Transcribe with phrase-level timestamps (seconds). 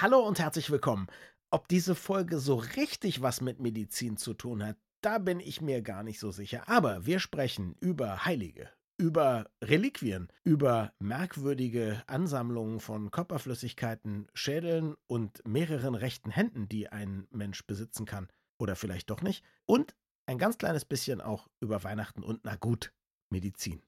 [0.00, 1.08] Hallo und herzlich willkommen.
[1.50, 5.82] Ob diese Folge so richtig was mit Medizin zu tun hat, da bin ich mir
[5.82, 6.68] gar nicht so sicher.
[6.68, 15.96] Aber wir sprechen über Heilige, über Reliquien, über merkwürdige Ansammlungen von Körperflüssigkeiten, Schädeln und mehreren
[15.96, 18.28] rechten Händen, die ein Mensch besitzen kann.
[18.60, 19.44] Oder vielleicht doch nicht.
[19.66, 19.96] Und
[20.26, 22.92] ein ganz kleines bisschen auch über Weihnachten und, na gut,
[23.30, 23.82] Medizin.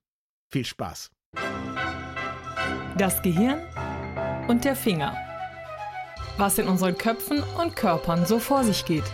[0.50, 1.12] Viel Spaß.
[2.98, 3.60] Das Gehirn
[4.48, 5.29] und der Finger
[6.36, 9.04] was in unseren Köpfen und Körpern so vor sich geht.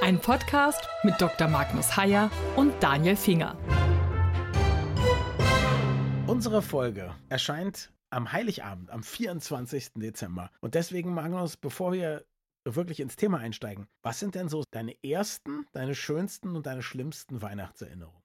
[0.00, 1.48] Ein Podcast mit Dr.
[1.48, 3.56] Magnus Heyer und Daniel Finger.
[6.26, 9.92] Unsere Folge erscheint am Heiligabend, am 24.
[9.94, 10.50] Dezember.
[10.60, 12.24] Und deswegen, Magnus, bevor wir
[12.64, 17.42] wirklich ins Thema einsteigen, was sind denn so deine ersten, deine schönsten und deine schlimmsten
[17.42, 18.20] Weihnachtserinnerungen?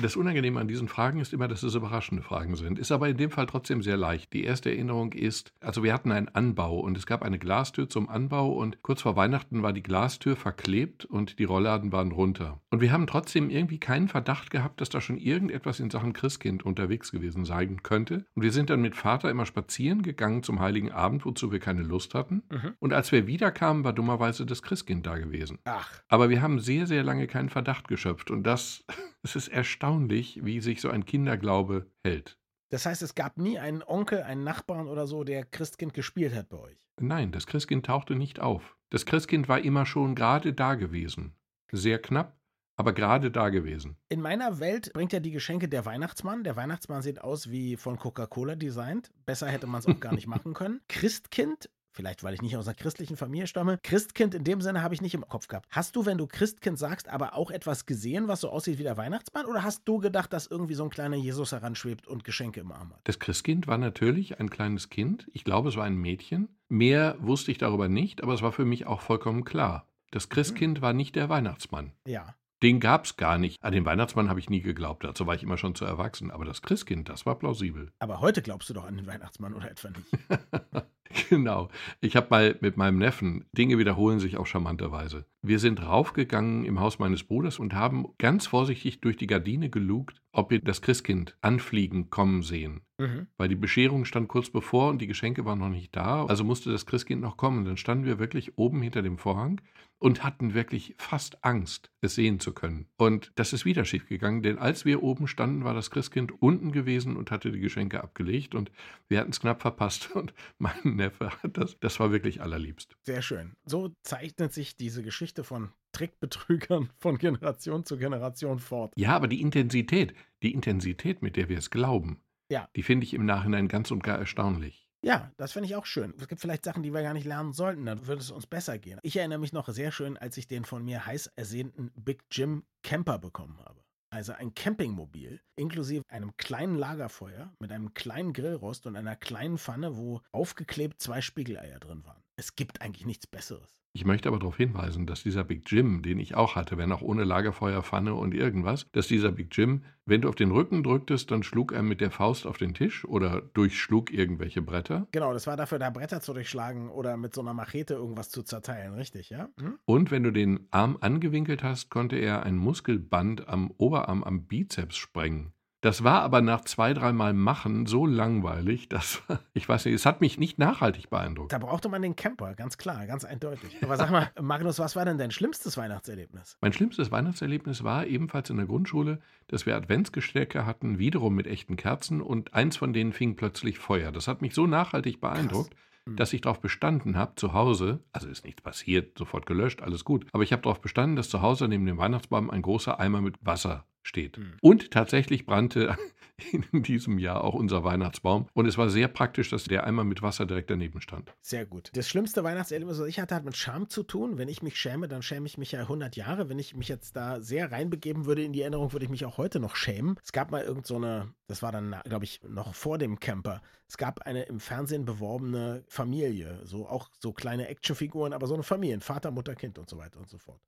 [0.00, 2.78] Das Unangenehme an diesen Fragen ist immer, dass es überraschende Fragen sind.
[2.78, 4.32] Ist aber in dem Fall trotzdem sehr leicht.
[4.32, 8.08] Die erste Erinnerung ist, also wir hatten einen Anbau und es gab eine Glastür zum
[8.08, 12.60] Anbau und kurz vor Weihnachten war die Glastür verklebt und die Rollladen waren runter.
[12.70, 16.64] Und wir haben trotzdem irgendwie keinen Verdacht gehabt, dass da schon irgendetwas in Sachen Christkind
[16.64, 18.24] unterwegs gewesen sein könnte.
[18.34, 21.82] Und wir sind dann mit Vater immer spazieren gegangen zum Heiligen Abend, wozu wir keine
[21.82, 22.44] Lust hatten.
[22.50, 22.74] Mhm.
[22.78, 25.58] Und als wir wiederkamen, war dummerweise das Christkind da gewesen.
[25.64, 25.90] Ach.
[26.08, 28.84] Aber wir haben sehr, sehr lange keinen Verdacht geschöpft und das,
[29.28, 32.38] das ist erstaunlich erstaunlich, wie sich so ein Kinderglaube hält.
[32.70, 36.48] Das heißt, es gab nie einen Onkel, einen Nachbarn oder so, der Christkind gespielt hat
[36.48, 36.78] bei euch?
[37.00, 38.76] Nein, das Christkind tauchte nicht auf.
[38.90, 41.34] Das Christkind war immer schon gerade da gewesen.
[41.70, 42.38] Sehr knapp,
[42.76, 43.96] aber gerade da gewesen.
[44.08, 46.44] In meiner Welt bringt ja die Geschenke der Weihnachtsmann.
[46.44, 49.10] Der Weihnachtsmann sieht aus wie von Coca-Cola designt.
[49.26, 50.80] Besser hätte man es auch gar nicht machen können.
[50.88, 53.78] Christkind vielleicht weil ich nicht aus einer christlichen Familie stamme.
[53.82, 55.66] Christkind in dem Sinne habe ich nicht im Kopf gehabt.
[55.70, 58.96] Hast du, wenn du Christkind sagst, aber auch etwas gesehen, was so aussieht wie der
[58.96, 59.46] Weihnachtsmann?
[59.46, 62.90] Oder hast du gedacht, dass irgendwie so ein kleiner Jesus heranschwebt und Geschenke im Arm
[62.90, 63.00] hat?
[63.04, 65.28] Das Christkind war natürlich ein kleines Kind.
[65.32, 66.48] Ich glaube, es war ein Mädchen.
[66.68, 69.86] Mehr wusste ich darüber nicht, aber es war für mich auch vollkommen klar.
[70.10, 70.82] Das Christkind mhm.
[70.82, 71.92] war nicht der Weihnachtsmann.
[72.06, 72.34] Ja.
[72.62, 73.62] Den gab es gar nicht.
[73.62, 75.04] An den Weihnachtsmann habe ich nie geglaubt.
[75.04, 76.32] Dazu war ich immer schon zu erwachsen.
[76.32, 77.92] Aber das Christkind, das war plausibel.
[78.00, 80.08] Aber heute glaubst du doch an den Weihnachtsmann oder etwa nicht?
[81.28, 81.68] Genau.
[82.00, 85.26] Ich habe mal mit meinem Neffen, Dinge wiederholen sich auf charmanterweise.
[85.42, 90.20] Wir sind raufgegangen im Haus meines Bruders und haben ganz vorsichtig durch die Gardine gelugt,
[90.32, 92.80] ob wir das Christkind anfliegen kommen sehen.
[92.98, 93.26] Mhm.
[93.36, 96.24] Weil die Bescherung stand kurz bevor und die Geschenke waren noch nicht da.
[96.26, 97.64] Also musste das Christkind noch kommen.
[97.64, 99.60] Dann standen wir wirklich oben hinter dem Vorhang
[99.98, 102.88] und hatten wirklich fast Angst, es sehen zu können.
[102.96, 106.72] Und das ist wieder schief gegangen, denn als wir oben standen, war das Christkind unten
[106.72, 108.70] gewesen und hatte die Geschenke abgelegt und
[109.08, 112.96] wir hatten es knapp verpasst und mein Neffe hat das, das war wirklich allerliebst.
[113.04, 113.56] Sehr schön.
[113.64, 118.92] So zeichnet sich diese Geschichte von Trickbetrügern von Generation zu Generation fort.
[118.96, 122.20] Ja, aber die Intensität, die Intensität, mit der wir es glauben,
[122.50, 122.68] ja.
[122.76, 124.87] die finde ich im Nachhinein ganz und gar erstaunlich.
[125.00, 126.12] Ja, das finde ich auch schön.
[126.18, 128.78] Es gibt vielleicht Sachen, die wir gar nicht lernen sollten, dann würde es uns besser
[128.78, 128.98] gehen.
[129.02, 132.64] Ich erinnere mich noch sehr schön, als ich den von mir heiß ersehnten Big Jim
[132.82, 133.84] Camper bekommen habe.
[134.10, 139.96] Also ein Campingmobil, inklusive einem kleinen Lagerfeuer mit einem kleinen Grillrost und einer kleinen Pfanne,
[139.96, 142.22] wo aufgeklebt zwei Spiegeleier drin waren.
[142.36, 143.77] Es gibt eigentlich nichts Besseres.
[143.92, 147.02] Ich möchte aber darauf hinweisen, dass dieser Big Jim, den ich auch hatte, wenn auch
[147.02, 151.30] ohne Lagerfeuer, Pfanne und irgendwas, dass dieser Big Jim, wenn du auf den Rücken drücktest,
[151.30, 155.06] dann schlug er mit der Faust auf den Tisch oder durchschlug irgendwelche Bretter.
[155.12, 158.42] Genau, das war dafür, da Bretter zu durchschlagen oder mit so einer Machete irgendwas zu
[158.42, 159.48] zerteilen, richtig, ja?
[159.58, 159.78] Hm?
[159.84, 164.96] Und wenn du den Arm angewinkelt hast, konnte er ein Muskelband am Oberarm am Bizeps
[164.96, 165.52] sprengen.
[165.80, 169.22] Das war aber nach zwei, dreimal Machen so langweilig, dass,
[169.54, 171.52] ich weiß nicht, es hat mich nicht nachhaltig beeindruckt.
[171.52, 173.76] Da brauchte man den Camper, ganz klar, ganz eindeutig.
[173.82, 176.56] Aber sag mal, Magnus, was war denn dein schlimmstes Weihnachtserlebnis?
[176.60, 181.76] Mein schlimmstes Weihnachtserlebnis war ebenfalls in der Grundschule, dass wir Adventsgestecke hatten, wiederum mit echten
[181.76, 184.10] Kerzen und eins von denen fing plötzlich Feuer.
[184.10, 185.70] Das hat mich so nachhaltig beeindruckt.
[185.70, 186.16] Krass hm.
[186.16, 190.26] dass ich darauf bestanden habe, zu Hause, also ist nichts passiert, sofort gelöscht, alles gut,
[190.32, 193.34] aber ich habe darauf bestanden, dass zu Hause neben dem Weihnachtsbaum ein großer Eimer mit
[193.44, 194.38] Wasser steht.
[194.38, 194.54] Mhm.
[194.60, 195.96] Und tatsächlich brannte
[196.52, 198.46] in diesem Jahr auch unser Weihnachtsbaum.
[198.54, 201.32] Und es war sehr praktisch, dass der Eimer mit Wasser direkt daneben stand.
[201.40, 201.90] Sehr gut.
[201.94, 204.38] Das schlimmste Weihnachtserlebnis, was ich hatte, hat mit Scham zu tun.
[204.38, 206.48] Wenn ich mich schäme, dann schäme ich mich ja 100 Jahre.
[206.48, 209.38] Wenn ich mich jetzt da sehr reinbegeben würde in die Erinnerung, würde ich mich auch
[209.38, 210.16] heute noch schämen.
[210.22, 213.60] Es gab mal irgend so eine, das war dann, glaube ich, noch vor dem Camper.
[213.88, 216.60] Es gab eine im Fernsehen beworbene Familie.
[216.64, 219.00] So auch so kleine Actionfiguren, aber so eine Familie.
[219.00, 220.60] Vater, Mutter, Kind und so weiter und so fort.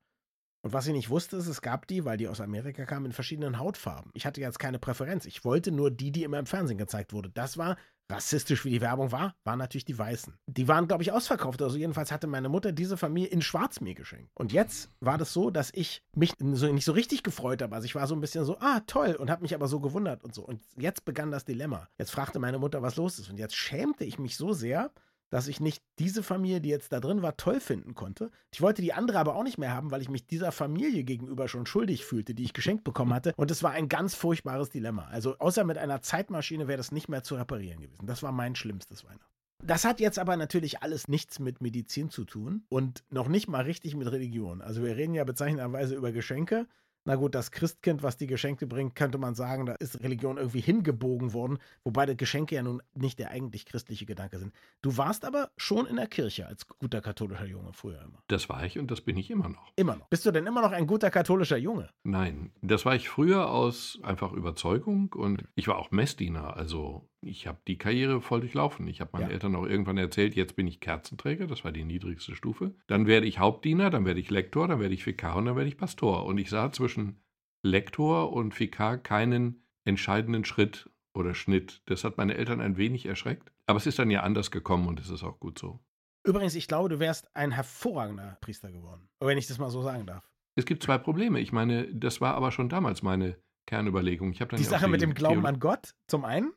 [0.63, 3.13] Und was ich nicht wusste, ist, es gab die, weil die aus Amerika kamen, in
[3.13, 4.11] verschiedenen Hautfarben.
[4.15, 5.25] Ich hatte jetzt keine Präferenz.
[5.25, 7.31] Ich wollte nur die, die immer im Fernsehen gezeigt wurde.
[7.31, 7.77] Das war,
[8.11, 10.37] rassistisch wie die Werbung war, waren natürlich die Weißen.
[10.47, 11.63] Die waren, glaube ich, ausverkauft.
[11.63, 14.31] Also jedenfalls hatte meine Mutter diese Familie in Schwarz mir geschenkt.
[14.35, 17.75] Und jetzt war das so, dass ich mich so, nicht so richtig gefreut habe.
[17.75, 20.25] Also ich war so ein bisschen so, ah, toll, und habe mich aber so gewundert
[20.25, 20.43] und so.
[20.45, 21.89] Und jetzt begann das Dilemma.
[21.99, 23.31] Jetzt fragte meine Mutter, was los ist.
[23.31, 24.91] Und jetzt schämte ich mich so sehr,
[25.31, 28.31] dass ich nicht diese Familie, die jetzt da drin war, toll finden konnte.
[28.53, 31.49] Ich wollte die andere aber auch nicht mehr haben, weil ich mich dieser Familie gegenüber
[31.49, 33.33] schon schuldig fühlte, die ich geschenkt bekommen hatte.
[33.37, 35.05] Und es war ein ganz furchtbares Dilemma.
[35.05, 38.07] Also außer mit einer Zeitmaschine wäre das nicht mehr zu reparieren gewesen.
[38.07, 39.25] Das war mein schlimmstes Weihnachten.
[39.63, 43.63] Das hat jetzt aber natürlich alles nichts mit Medizin zu tun und noch nicht mal
[43.63, 44.63] richtig mit Religion.
[44.63, 46.67] Also wir reden ja bezeichnenderweise über Geschenke
[47.11, 50.61] na gut, das Christkind, was die Geschenke bringt, könnte man sagen, da ist Religion irgendwie
[50.61, 54.55] hingebogen worden, wobei die Geschenke ja nun nicht der eigentlich christliche Gedanke sind.
[54.81, 58.23] Du warst aber schon in der Kirche als guter katholischer Junge früher immer.
[58.29, 59.73] Das war ich und das bin ich immer noch.
[59.75, 60.09] Immer noch.
[60.09, 61.91] Bist du denn immer noch ein guter katholischer Junge?
[62.05, 67.47] Nein, das war ich früher aus einfach Überzeugung und ich war auch Messdiener, also ich
[67.47, 68.87] habe die Karriere voll durchlaufen.
[68.89, 69.35] Ich habe meinen ja.
[69.35, 72.75] Eltern auch irgendwann erzählt, jetzt bin ich Kerzenträger, das war die niedrigste Stufe.
[72.87, 75.69] Dann werde ich Hauptdiener, dann werde ich Lektor, dann werde ich Vikar und dann werde
[75.69, 76.25] ich Pastor.
[76.25, 77.21] Und ich sah zwischen
[77.63, 81.83] Lektor und Vikar keinen entscheidenden Schritt oder Schnitt.
[81.87, 83.53] Das hat meine Eltern ein wenig erschreckt.
[83.67, 85.81] Aber es ist dann ja anders gekommen und es ist auch gut so.
[86.25, 89.09] Übrigens, ich glaube, du wärst ein hervorragender Priester geworden.
[89.21, 90.31] Wenn ich das mal so sagen darf.
[90.55, 91.41] Es gibt zwei Probleme.
[91.41, 94.33] Ich meine, das war aber schon damals meine Kernüberlegung.
[94.33, 96.53] Ich die ja Sache mit dem Glauben Theolo an Gott zum einen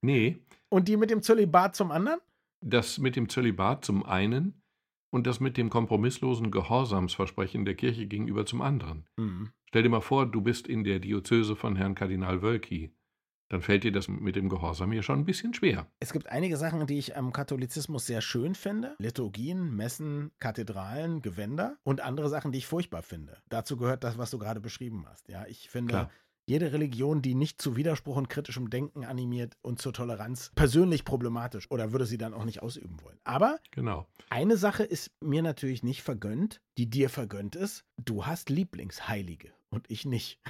[0.00, 0.38] Nee.
[0.68, 2.20] Und die mit dem Zölibat zum anderen?
[2.60, 4.62] Das mit dem Zölibat zum einen
[5.10, 9.06] und das mit dem kompromisslosen Gehorsamsversprechen der Kirche gegenüber zum anderen.
[9.16, 9.52] Mhm.
[9.66, 12.94] Stell dir mal vor, du bist in der Diözese von Herrn Kardinal Wölki.
[13.50, 15.90] Dann fällt dir das mit dem Gehorsam hier schon ein bisschen schwer.
[16.00, 18.94] Es gibt einige Sachen, die ich am Katholizismus sehr schön finde.
[18.98, 23.38] Liturgien, Messen, Kathedralen, Gewänder und andere Sachen, die ich furchtbar finde.
[23.48, 25.28] Dazu gehört das, was du gerade beschrieben hast.
[25.30, 26.10] Ja, ich finde, Klar
[26.48, 31.70] jede Religion, die nicht zu Widerspruch und kritischem Denken animiert und zur Toleranz, persönlich problematisch
[31.70, 33.18] oder würde sie dann auch nicht ausüben wollen.
[33.24, 34.06] Aber genau.
[34.30, 37.84] eine Sache ist mir natürlich nicht vergönnt, die dir vergönnt ist.
[38.02, 40.40] Du hast Lieblingsheilige und ich nicht.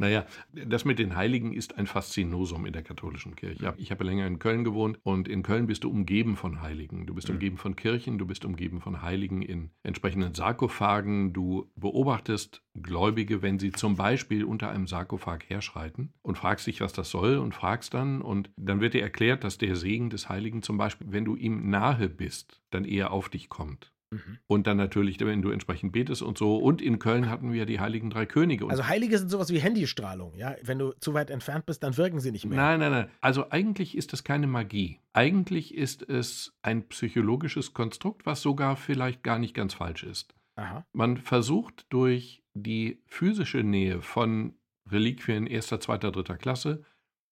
[0.00, 3.74] Naja, das mit den Heiligen ist ein Faszinosum in der katholischen Kirche.
[3.78, 7.04] Ich habe länger in Köln gewohnt und in Köln bist du umgeben von Heiligen.
[7.04, 7.34] Du bist mhm.
[7.34, 11.32] umgeben von Kirchen, du bist umgeben von Heiligen in entsprechenden Sarkophagen.
[11.32, 16.92] Du beobachtest Gläubige, wenn sie zum Beispiel unter einem Sarkophag herschreiten und fragst dich, was
[16.92, 20.62] das soll und fragst dann und dann wird dir erklärt, dass der Segen des Heiligen
[20.62, 23.92] zum Beispiel, wenn du ihm nahe bist, dann eher auf dich kommt.
[24.10, 24.38] Mhm.
[24.46, 26.56] Und dann natürlich, wenn du entsprechend betest und so.
[26.56, 28.68] Und in Köln hatten wir die Heiligen Drei Könige.
[28.68, 30.56] Also Heilige sind sowas wie Handystrahlung, ja?
[30.62, 32.56] Wenn du zu weit entfernt bist, dann wirken sie nicht mehr.
[32.56, 33.10] Nein, nein, nein.
[33.20, 35.00] Also eigentlich ist das keine Magie.
[35.12, 40.34] Eigentlich ist es ein psychologisches Konstrukt, was sogar vielleicht gar nicht ganz falsch ist.
[40.56, 40.84] Aha.
[40.92, 44.54] Man versucht durch die physische Nähe von
[44.90, 46.82] Reliquien erster, zweiter, dritter Klasse,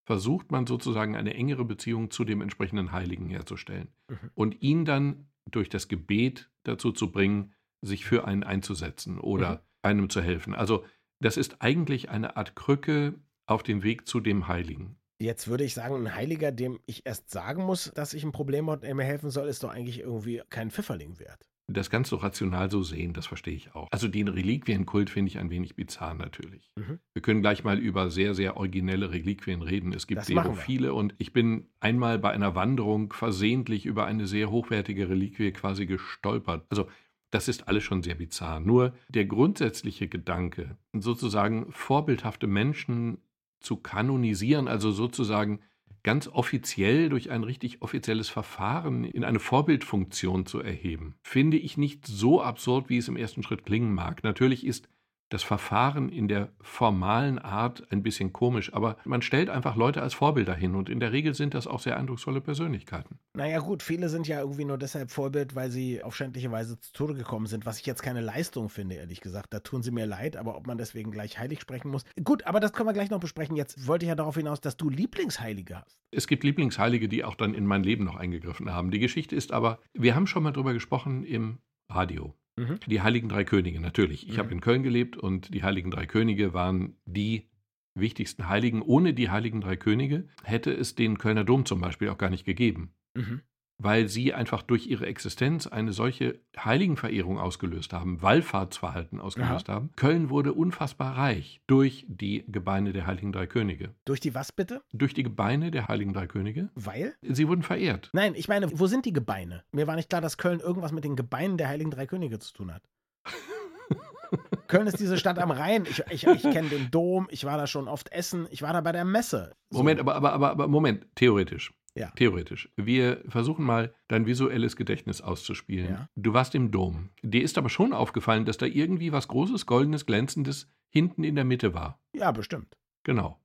[0.05, 4.31] versucht man sozusagen eine engere Beziehung zu dem entsprechenden Heiligen herzustellen mhm.
[4.34, 9.59] und ihn dann durch das Gebet dazu zu bringen, sich für einen einzusetzen oder mhm.
[9.83, 10.55] einem zu helfen.
[10.55, 10.85] Also
[11.21, 13.15] das ist eigentlich eine Art Krücke
[13.47, 14.99] auf dem Weg zu dem Heiligen.
[15.19, 18.67] Jetzt würde ich sagen, ein Heiliger, dem ich erst sagen muss, dass ich ein Problem
[18.67, 22.09] habe und er mir helfen soll, ist doch eigentlich irgendwie kein Pfifferling wert das ganz
[22.09, 23.89] so rational so sehen, das verstehe ich auch.
[23.91, 26.71] Also den Reliquienkult finde ich ein wenig bizarr natürlich.
[26.77, 27.01] Mhm.
[27.13, 29.93] Wir können gleich mal über sehr, sehr originelle Reliquien reden.
[29.93, 34.51] Es gibt sehr viele und ich bin einmal bei einer Wanderung versehentlich über eine sehr
[34.51, 36.67] hochwertige Reliquie quasi gestolpert.
[36.71, 36.89] Also
[37.31, 38.61] das ist alles schon sehr bizarr.
[38.61, 43.19] Nur der grundsätzliche Gedanke, sozusagen vorbildhafte Menschen
[43.59, 45.61] zu kanonisieren, also sozusagen
[46.06, 52.07] ganz offiziell durch ein richtig offizielles Verfahren in eine Vorbildfunktion zu erheben, finde ich nicht
[52.07, 54.23] so absurd, wie es im ersten Schritt klingen mag.
[54.23, 54.88] Natürlich ist
[55.28, 60.14] das Verfahren in der formalen Art ein bisschen komisch, aber man stellt einfach Leute als
[60.14, 63.18] Vorbilder hin und in der Regel sind das auch sehr eindrucksvolle Persönlichkeiten.
[63.35, 66.92] Naja gut, viele sind ja irgendwie nur deshalb Vorbild, weil sie auf schändliche Weise zu
[66.92, 69.52] Tode gekommen sind, was ich jetzt keine Leistung finde, ehrlich gesagt.
[69.52, 72.04] Da tun sie mir leid, aber ob man deswegen gleich heilig sprechen muss.
[72.23, 73.56] Gut, aber das können wir gleich noch besprechen.
[73.56, 75.99] Jetzt wollte ich ja darauf hinaus, dass du Lieblingsheilige hast.
[76.12, 78.90] Es gibt Lieblingsheilige, die auch dann in mein Leben noch eingegriffen haben.
[78.90, 81.59] Die Geschichte ist aber, wir haben schon mal drüber gesprochen im
[81.90, 82.35] Radio.
[82.57, 82.81] Mhm.
[82.87, 84.27] Die Heiligen Drei Könige, natürlich.
[84.29, 84.39] Ich mhm.
[84.39, 87.49] habe in Köln gelebt und die Heiligen Drei Könige waren die
[87.95, 88.83] wichtigsten Heiligen.
[88.83, 92.45] Ohne die Heiligen Drei Könige hätte es den Kölner Dom zum Beispiel auch gar nicht
[92.45, 92.95] gegeben.
[93.15, 93.43] Mhm
[93.78, 99.76] weil sie einfach durch ihre Existenz eine solche Heiligenverehrung ausgelöst haben, Wallfahrtsverhalten ausgelöst Aha.
[99.76, 99.90] haben.
[99.97, 103.95] Köln wurde unfassbar reich durch die Gebeine der Heiligen Drei Könige.
[104.04, 104.83] Durch die was bitte?
[104.92, 106.71] Durch die Gebeine der Heiligen Drei Könige.
[106.75, 107.14] Weil?
[107.23, 108.11] Sie wurden verehrt.
[108.12, 109.64] Nein, ich meine, wo sind die Gebeine?
[109.73, 112.52] Mir war nicht klar, dass Köln irgendwas mit den Gebeinen der Heiligen Drei Könige zu
[112.54, 112.83] tun hat.
[114.68, 115.87] Köln ist diese Stadt am Rhein.
[115.88, 118.80] Ich, ich, ich kenne den Dom, ich war da schon oft essen, ich war da
[118.80, 119.54] bei der Messe.
[119.71, 119.78] So.
[119.78, 121.73] Moment, aber, aber, aber, aber Moment, theoretisch.
[121.97, 122.11] Ja.
[122.11, 122.69] Theoretisch.
[122.76, 125.91] Wir versuchen mal, dein visuelles Gedächtnis auszuspielen.
[125.91, 126.09] Ja.
[126.15, 127.09] Du warst im Dom.
[127.23, 131.45] Dir ist aber schon aufgefallen, dass da irgendwie was Großes, Goldenes, Glänzendes hinten in der
[131.45, 131.99] Mitte war.
[132.12, 132.76] Ja, bestimmt.
[133.03, 133.41] Genau.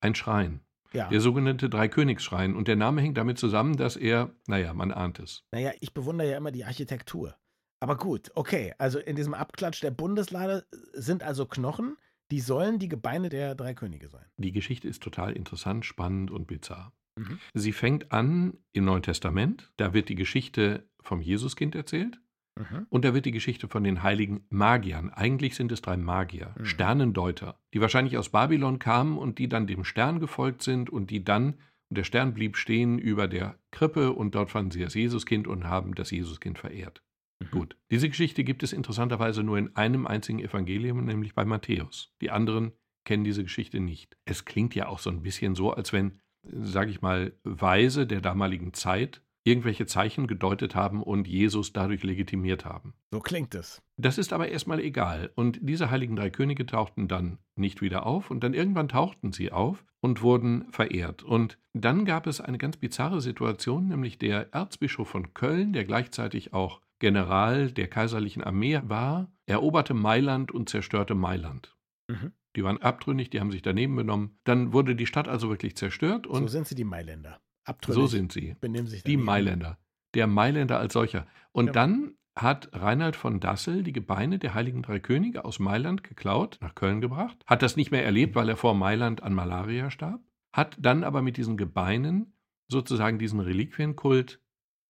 [0.00, 0.60] Ein Schrein.
[0.92, 1.08] Ja.
[1.08, 2.56] Der sogenannte Dreikönigsschrein.
[2.56, 5.44] Und der Name hängt damit zusammen, dass er, naja, man ahnt es.
[5.52, 7.36] Naja, ich bewundere ja immer die Architektur.
[7.80, 8.74] Aber gut, okay.
[8.78, 11.96] Also in diesem Abklatsch der Bundeslade sind also Knochen,
[12.30, 14.24] die sollen die Gebeine der drei Könige sein.
[14.38, 16.92] Die Geschichte ist total interessant, spannend und bizarr.
[17.16, 17.38] Mhm.
[17.54, 19.72] Sie fängt an im Neuen Testament.
[19.76, 22.20] Da wird die Geschichte vom Jesuskind erzählt.
[22.56, 22.86] Mhm.
[22.88, 25.10] Und da wird die Geschichte von den heiligen Magiern.
[25.10, 26.64] Eigentlich sind es drei Magier, Mhm.
[26.64, 31.24] Sternendeuter, die wahrscheinlich aus Babylon kamen und die dann dem Stern gefolgt sind und die
[31.24, 31.54] dann,
[31.90, 35.64] und der Stern blieb stehen über der Krippe und dort fanden sie das Jesuskind und
[35.64, 37.02] haben das Jesuskind verehrt.
[37.40, 37.50] Mhm.
[37.50, 37.76] Gut.
[37.90, 42.12] Diese Geschichte gibt es interessanterweise nur in einem einzigen Evangelium, nämlich bei Matthäus.
[42.20, 42.72] Die anderen
[43.04, 44.16] kennen diese Geschichte nicht.
[44.24, 46.20] Es klingt ja auch so ein bisschen so, als wenn,
[46.50, 52.64] sage ich mal, Weise der damaligen Zeit irgendwelche Zeichen gedeutet haben und Jesus dadurch legitimiert
[52.64, 52.94] haben.
[53.12, 53.82] So klingt es.
[53.96, 55.30] Das ist aber erstmal egal.
[55.34, 59.52] Und diese heiligen drei Könige tauchten dann nicht wieder auf und dann irgendwann tauchten sie
[59.52, 61.22] auf und wurden verehrt.
[61.22, 66.54] Und dann gab es eine ganz bizarre Situation, nämlich der Erzbischof von Köln, der gleichzeitig
[66.54, 71.76] auch General der kaiserlichen Armee war, eroberte Mailand und zerstörte Mailand.
[72.08, 72.32] Mhm.
[72.56, 74.38] Die waren abtrünnig, die haben sich daneben benommen.
[74.44, 77.40] Dann wurde die Stadt also wirklich zerstört So und sind sie die Mailänder.
[77.64, 78.00] Abtrünnig.
[78.00, 78.54] so sind sie.
[78.60, 79.16] Benehmen sich Die.
[79.16, 79.78] Mailänder.
[80.14, 81.26] Der Mailänder als solcher.
[81.52, 81.72] Und Ja.
[81.72, 86.74] dann hat Reinhard von Dassel die Gebeine der Heiligen Drei Könige aus Mailand geklaut, nach
[86.74, 90.20] Köln gebracht, hat das nicht mehr erlebt, weil er vor Mailand an Malaria starb,
[90.52, 92.34] hat dann aber mit diesen Gebeinen
[92.68, 94.40] sozusagen diesen Reliquienkult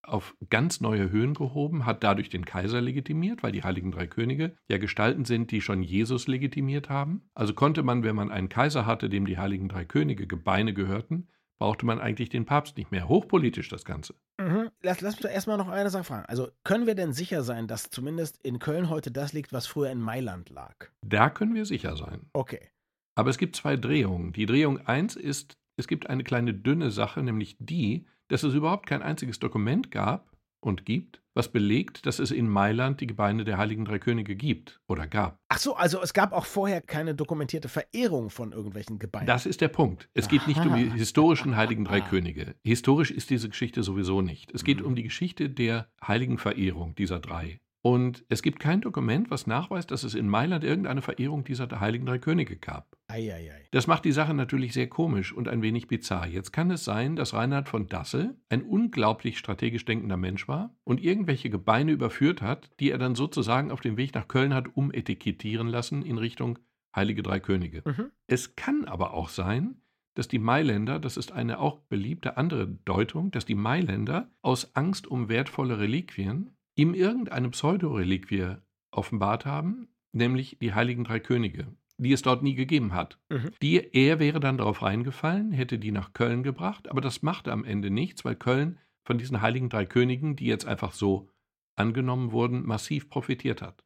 [0.07, 4.57] auf ganz neue Höhen gehoben, hat dadurch den Kaiser legitimiert, weil die Heiligen Drei Könige
[4.69, 7.29] ja Gestalten sind, die schon Jesus legitimiert haben.
[7.35, 11.29] Also konnte man, wenn man einen Kaiser hatte, dem die Heiligen Drei Könige Gebeine gehörten,
[11.59, 13.09] brauchte man eigentlich den Papst nicht mehr.
[13.09, 14.15] Hochpolitisch das Ganze.
[14.39, 14.71] Mhm.
[14.83, 16.27] Lass, lass mich doch erstmal noch eine Sache fragen.
[16.27, 19.91] Also können wir denn sicher sein, dass zumindest in Köln heute das liegt, was früher
[19.91, 20.75] in Mailand lag?
[21.03, 22.29] Da können wir sicher sein.
[22.33, 22.71] Okay.
[23.15, 24.33] Aber es gibt zwei Drehungen.
[24.33, 28.87] Die Drehung 1 ist, es gibt eine kleine dünne Sache, nämlich die, dass es überhaupt
[28.87, 33.59] kein einziges Dokument gab und gibt, was belegt, dass es in Mailand die Gebeine der
[33.59, 35.37] Heiligen Drei Könige gibt oder gab.
[35.49, 39.27] Ach so, also es gab auch vorher keine dokumentierte Verehrung von irgendwelchen Gebeinen.
[39.27, 40.09] Das ist der Punkt.
[40.15, 40.95] Es geht nicht um die Aha.
[40.95, 42.09] historischen Heiligen Drei Ah.
[42.09, 42.55] Könige.
[42.65, 44.53] Historisch ist diese Geschichte sowieso nicht.
[44.55, 44.87] Es geht Mhm.
[44.87, 47.61] um die Geschichte der heiligen Verehrung dieser drei.
[47.87, 52.07] Und es gibt kein Dokument, was nachweist, dass es in Mailand irgendeine Verehrung dieser Heiligen
[52.07, 52.97] Drei Könige gab.
[53.09, 53.69] Eieiei.
[53.73, 56.27] Das macht die Sache natürlich sehr komisch und ein wenig bizarr.
[56.27, 61.05] Jetzt kann es sein, dass Reinhard von Dassel ein unglaublich strategisch denkender Mensch war und
[61.05, 65.69] irgendwelche Gebeine überführt hat, die er dann sozusagen auf dem Weg nach Köln hat umetikettieren
[65.69, 66.59] lassen in Richtung
[66.97, 67.83] Heilige Drei Könige.
[67.85, 68.11] Mhm.
[68.27, 69.77] Es kann aber auch sein,
[70.15, 75.07] dass die Mailänder, das ist eine auch beliebte andere Deutung, dass die Mailänder aus Angst
[75.07, 78.57] um wertvolle Reliquien ihm irgendeine Pseudoreliquie
[78.91, 83.19] offenbart haben, nämlich die Heiligen Drei Könige, die es dort nie gegeben hat.
[83.29, 83.51] Mhm.
[83.63, 87.65] Die, er wäre dann darauf reingefallen, hätte die nach Köln gebracht, aber das machte am
[87.65, 91.29] Ende nichts, weil Köln von diesen Heiligen Drei Königen, die jetzt einfach so
[91.77, 93.85] angenommen wurden, massiv profitiert hat.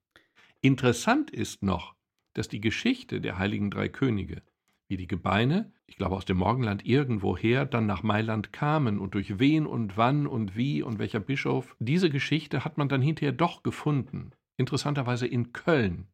[0.61, 1.95] Interessant ist noch,
[2.35, 4.42] dass die Geschichte der Heiligen Drei Könige,
[4.88, 9.38] wie die Gebeine, ich glaube aus dem Morgenland irgendwoher, dann nach Mailand kamen und durch
[9.38, 13.62] wen und wann und wie und welcher Bischof, diese Geschichte hat man dann hinterher doch
[13.62, 14.33] gefunden.
[14.59, 16.07] Interessanterweise in Köln.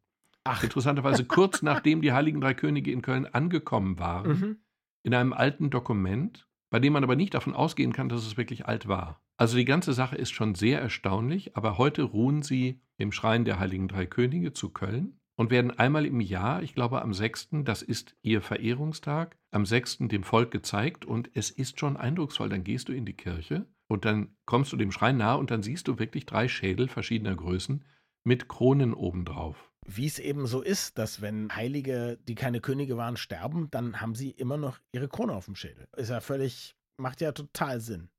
[0.45, 4.57] Ach, Interessanterweise kurz nachdem die Heiligen Drei Könige in Köln angekommen waren, mhm.
[5.03, 8.65] in einem alten Dokument, bei dem man aber nicht davon ausgehen kann, dass es wirklich
[8.65, 9.21] alt war.
[9.35, 13.59] Also die ganze Sache ist schon sehr erstaunlich, aber heute ruhen sie im Schrein der
[13.59, 17.81] Heiligen Drei Könige zu Köln und werden einmal im Jahr, ich glaube am 6., das
[17.81, 19.99] ist ihr Verehrungstag, am 6.
[20.07, 22.49] dem Volk gezeigt und es ist schon eindrucksvoll.
[22.49, 25.63] Dann gehst du in die Kirche und dann kommst du dem Schrein nahe und dann
[25.63, 27.83] siehst du wirklich drei Schädel verschiedener Größen
[28.23, 29.71] mit Kronen obendrauf.
[29.87, 34.15] wie es eben so ist, dass wenn Heilige, die keine Könige waren, sterben, dann haben
[34.15, 35.87] sie immer noch ihre Krone auf dem Schädel.
[35.95, 38.09] Ist ja völlig, macht ja total Sinn.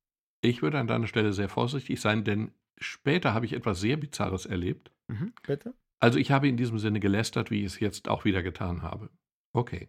[0.43, 4.47] Ich würde an deiner Stelle sehr vorsichtig sein, denn später habe ich etwas sehr Bizarres
[4.47, 4.93] erlebt.
[5.09, 5.33] Mhm.
[5.45, 5.75] Bitte?
[6.01, 9.11] Also ich habe in diesem Sinne gelästert, wie ich es jetzt auch wieder getan habe.
[9.53, 9.89] Okay.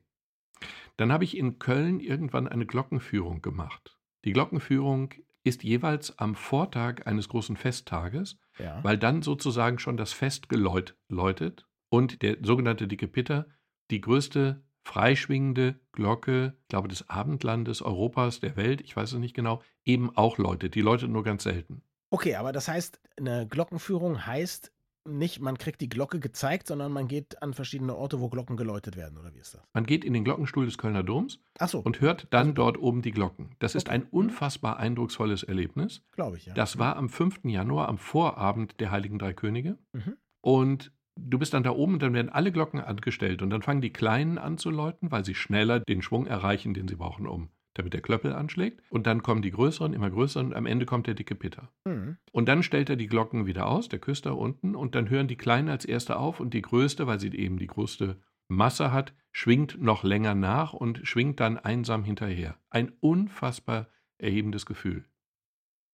[0.96, 3.98] Dann habe ich in Köln irgendwann eine Glockenführung gemacht.
[4.26, 8.84] Die Glockenführung ist jeweils am Vortag eines großen Festtages, Ja.
[8.84, 13.48] weil dann sozusagen schon das Fest geläut, läutet und der sogenannte Dicke Pitter
[13.92, 19.36] die größte freischwingende Glocke, ich glaube des Abendlandes Europas, der Welt, ich weiß es nicht
[19.36, 20.76] genau, eben auch läutet.
[20.76, 21.84] Die läutet nur ganz selten.
[22.10, 24.72] Okay, aber das heißt, eine Glockenführung heißt
[25.08, 28.96] nicht, man kriegt die Glocke gezeigt, sondern man geht an verschiedene Orte, wo Glocken geläutet
[28.96, 29.62] werden, oder wie ist das?
[29.74, 33.12] Man geht in den Glockenstuhl des Kölner Doms so, und hört dann dort oben die
[33.12, 33.56] Glocken.
[33.60, 33.96] Das ist Okay.
[33.96, 36.02] ein unfassbar eindrucksvolles Erlebnis.
[36.12, 36.54] glaube ich, ja.
[36.54, 37.46] Das war am 5.
[37.46, 39.78] Januar, am Vorabend der Heiligen Drei Könige.
[39.94, 40.18] Mhm.
[40.42, 43.82] Und du bist dann da oben und dann werden alle Glocken angestellt und dann fangen
[43.82, 47.50] die Kleinen an zu läuten, weil sie schneller den Schwung erreichen, den sie brauchen, um
[47.77, 48.81] damit der Klöppel anschlägt.
[48.89, 51.72] Und dann kommen die größeren, immer größeren und am Ende kommt der dicke Pitter.
[51.86, 52.17] Mhm.
[52.31, 55.38] Und dann stellt er die Glocken wieder aus, der Küster unten, und dann hören die
[55.38, 58.19] Kleinen als erste auf und die größte, weil sie eben die größte
[58.50, 62.57] Masse hat, schwingt noch länger nach und schwingt dann einsam hinterher.
[62.69, 65.05] Ein unfassbar erhebendes Gefühl.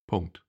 [0.08, 0.46] Punkt.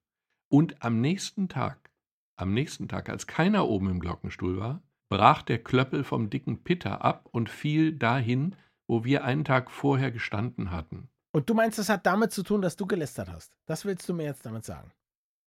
[0.49, 1.91] Und am nächsten Tag,
[2.37, 7.03] am nächsten Tag, als keiner oben im Glockenstuhl war, brach der Klöppel vom dicken Pitter
[7.03, 8.55] ab und fiel dahin,
[8.87, 11.09] wo wir einen Tag vorher gestanden hatten.
[11.35, 13.57] Und du meinst, das hat damit zu tun, dass du gelästert hast?
[13.65, 14.93] Das willst du mir jetzt damit sagen?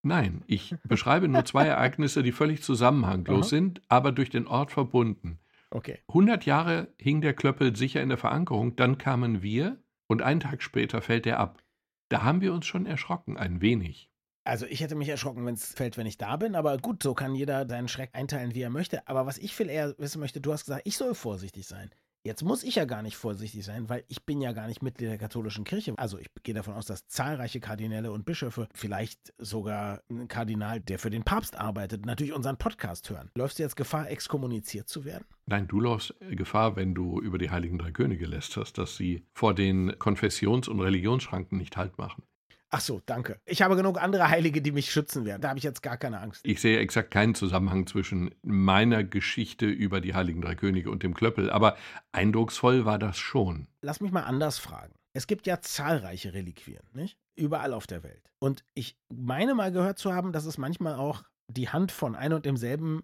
[0.03, 3.49] Nein, ich beschreibe nur zwei Ereignisse, die völlig zusammenhanglos Aha.
[3.49, 5.39] sind, aber durch den Ort verbunden.
[5.71, 6.01] Okay.
[6.09, 9.79] 100 Jahre hing der Klöppel sicher in der Verankerung, dann kamen wir
[10.09, 11.63] und einen Tag später fällt er ab.
[12.11, 14.11] Da haben wir uns schon erschrocken, ein wenig.
[14.45, 17.15] Also ich hätte mich erschrocken, wenn es fällt, wenn ich da bin, aber gut, so
[17.15, 19.09] kann jeder seinen Schreck einteilen, wie er möchte.
[19.09, 21.91] Aber was ich viel eher wissen möchte, du hast gesagt, ich soll vorsichtig sein.
[22.25, 25.09] Jetzt muss ich ja gar nicht vorsichtig sein, weil ich bin ja gar nicht Mitglied
[25.09, 25.95] der katholischen Kirche.
[25.97, 30.99] Also ich gehe davon aus, dass zahlreiche Kardinäle und Bischöfe, vielleicht sogar ein Kardinal, der
[30.99, 33.31] für den Papst arbeitet, natürlich unseren Podcast hören.
[33.35, 35.25] Läufst du jetzt Gefahr, exkommuniziert zu werden?
[35.47, 39.55] Nein, du läufst Gefahr, wenn du über die Heiligen Drei Könige lästerst, dass sie vor
[39.55, 42.25] den Konfessions- und Religionsschranken nicht Halt machen.
[42.71, 43.41] Ach so, danke.
[43.47, 45.41] Ich habe genug andere Heilige, die mich schützen werden.
[45.41, 46.43] Da habe ich jetzt gar keine Angst.
[46.45, 51.15] Ich sehe exakt keinen Zusammenhang zwischen meiner Geschichte über die Heiligen Drei Könige und dem
[51.15, 51.77] Klöppel, aber
[52.13, 53.69] eindrucksvoll war das schon.
[53.81, 54.95] Lass mich mal anders fragen.
[55.15, 57.19] Es gibt ja zahlreiche Reliquien, nicht?
[57.37, 58.31] Überall auf der Welt.
[58.39, 62.35] Und ich meine mal gehört zu haben, dass es manchmal auch die Hand von ein
[62.35, 63.03] und demselben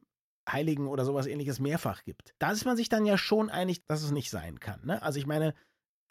[0.48, 2.34] Heiligen oder sowas ähnliches mehrfach gibt.
[2.38, 4.84] Da ist man sich dann ja schon einig, dass es nicht sein kann.
[4.84, 5.02] Ne?
[5.02, 5.54] Also ich meine,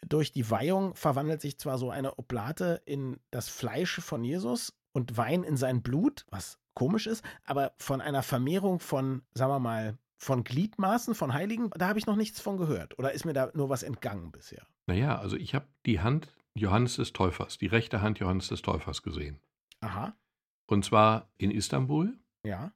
[0.06, 5.16] durch die Weihung verwandelt sich zwar so eine Oblate in das Fleisch von Jesus und
[5.16, 9.98] Wein in sein Blut, was komisch ist, aber von einer Vermehrung von, sagen wir mal,
[10.16, 12.98] von Gliedmaßen, von Heiligen, da habe ich noch nichts von gehört.
[12.98, 14.66] Oder ist mir da nur was entgangen bisher?
[14.86, 19.02] Naja, also ich habe die Hand Johannes des Täufers, die rechte Hand Johannes des Täufers
[19.02, 19.40] gesehen.
[19.80, 20.16] Aha,
[20.66, 22.72] Und zwar in Istanbul ja.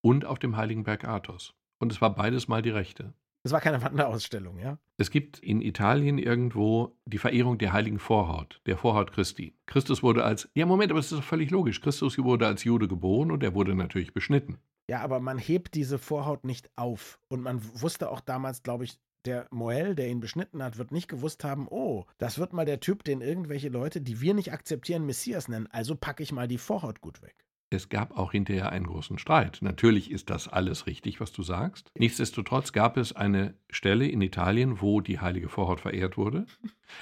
[0.00, 1.54] und auf dem Heiligen Berg Athos.
[1.78, 3.12] Und es war beides mal die rechte.
[3.46, 4.76] Es war keine Wanderausstellung, ja?
[4.96, 9.54] Es gibt in Italien irgendwo die Verehrung der heiligen Vorhaut, der Vorhaut Christi.
[9.66, 11.80] Christus wurde als, ja Moment, aber das ist doch völlig logisch.
[11.80, 14.58] Christus wurde als Jude geboren und er wurde natürlich beschnitten.
[14.90, 17.20] Ja, aber man hebt diese Vorhaut nicht auf.
[17.28, 21.06] Und man wusste auch damals, glaube ich, der Moel, der ihn beschnitten hat, wird nicht
[21.06, 25.06] gewusst haben, oh, das wird mal der Typ, den irgendwelche Leute, die wir nicht akzeptieren,
[25.06, 25.68] Messias nennen.
[25.70, 27.45] Also packe ich mal die Vorhaut gut weg.
[27.68, 29.58] Es gab auch hinterher einen großen Streit.
[29.60, 31.90] Natürlich ist das alles richtig, was du sagst.
[31.98, 36.46] Nichtsdestotrotz gab es eine Stelle in Italien, wo die heilige Vorhaut verehrt wurde.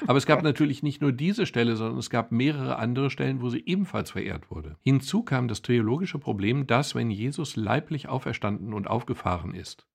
[0.07, 3.51] Aber es gab natürlich nicht nur diese Stelle, sondern es gab mehrere andere Stellen, wo
[3.51, 4.79] sie ebenfalls verehrt wurde.
[4.81, 9.87] Hinzu kam das theologische Problem, dass wenn Jesus leiblich auferstanden und aufgefahren ist,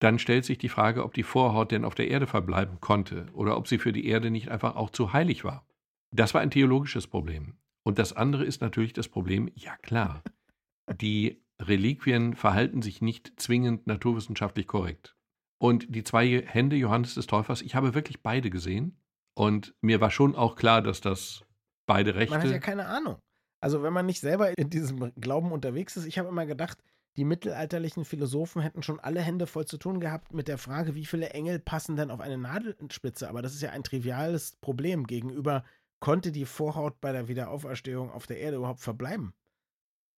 [0.00, 3.56] dann stellt sich die Frage, ob die Vorhaut denn auf der Erde verbleiben konnte oder
[3.56, 5.66] ob sie für die Erde nicht einfach auch zu heilig war.
[6.10, 7.54] Das war ein theologisches Problem.
[7.86, 10.24] Und das andere ist natürlich das Problem, ja klar,
[11.00, 15.14] die Reliquien verhalten sich nicht zwingend naturwissenschaftlich korrekt.
[15.58, 18.98] Und die zwei Hände Johannes des Täufers, ich habe wirklich beide gesehen.
[19.34, 21.44] Und mir war schon auch klar, dass das
[21.86, 22.58] beide Man hat ja Rechte.
[22.58, 23.20] keine Ahnung.
[23.60, 26.82] Also wenn man nicht selber in diesem Glauben unterwegs ist, ich habe immer gedacht,
[27.16, 31.06] die mittelalterlichen Philosophen hätten schon alle Hände voll zu tun gehabt mit der Frage, wie
[31.06, 33.28] viele Engel passen denn auf eine Nadelspitze.
[33.28, 35.62] Aber das ist ja ein triviales Problem gegenüber,
[36.00, 39.34] konnte die Vorhaut bei der Wiederauferstehung auf der Erde überhaupt verbleiben?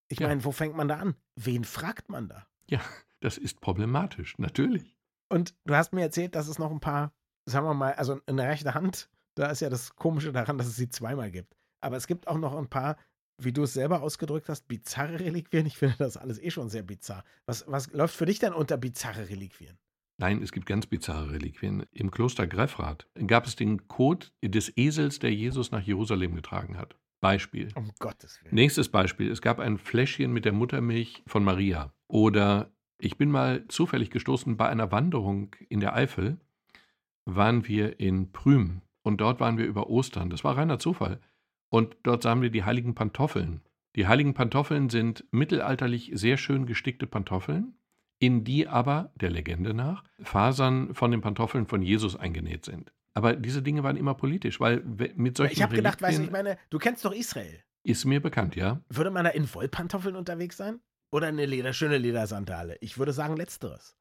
[0.08, 0.28] Ich Ja.
[0.28, 1.14] meine, wo fängt man da an?
[1.36, 2.46] Wen fragt man da?
[2.68, 2.80] Ja,
[3.20, 4.96] das ist problematisch, natürlich.
[5.28, 7.12] Und du hast mir erzählt, dass es noch ein paar,
[7.44, 10.76] sagen wir mal, also eine rechte Hand, da ist ja das Komische daran, dass es
[10.76, 11.54] sie zweimal gibt.
[11.80, 12.96] Aber es gibt auch noch ein paar,
[13.40, 15.66] wie du es selber ausgedrückt hast, bizarre Reliquien.
[15.66, 17.22] Ich finde das alles eh schon sehr bizarr.
[17.46, 19.78] Was, was läuft für dich denn unter bizarre Reliquien?
[20.18, 21.86] Nein, es gibt ganz bizarre Reliquien.
[21.92, 26.96] Im Kloster Greffrath gab es den Kot des Esels, der Jesus nach Jerusalem getragen hat.
[27.20, 27.68] Beispiel.
[27.76, 28.54] Um Gottes Willen.
[28.54, 29.30] Nächstes Beispiel.
[29.30, 31.92] Es gab ein Fläschchen mit der Muttermilch von Maria.
[32.08, 36.38] Oder ich bin mal zufällig gestoßen bei einer Wanderung in der Eifel,
[37.24, 40.30] waren wir in Prüm und dort waren wir über Ostern.
[40.30, 41.20] Das war reiner Zufall.
[41.70, 43.60] Und dort sahen wir die heiligen Pantoffeln.
[43.94, 47.74] Die heiligen Pantoffeln sind mittelalterlich sehr schön gestickte Pantoffeln,
[48.18, 52.92] in die aber, der Legende nach, Fasern von den Pantoffeln von Jesus eingenäht sind.
[53.14, 56.22] Aber diese Dinge waren immer politisch, weil we- mit solchen Ich habe gedacht, weißt du,
[56.24, 57.62] ich meine, du kennst doch Israel.
[57.84, 58.80] ist mir bekannt, ja.
[58.90, 60.80] Würde man da in Wollpantoffeln unterwegs sein?
[61.10, 62.76] Oder eine Leder, schöne Ledersandale?
[62.80, 63.96] Ich würde sagen, letzteres.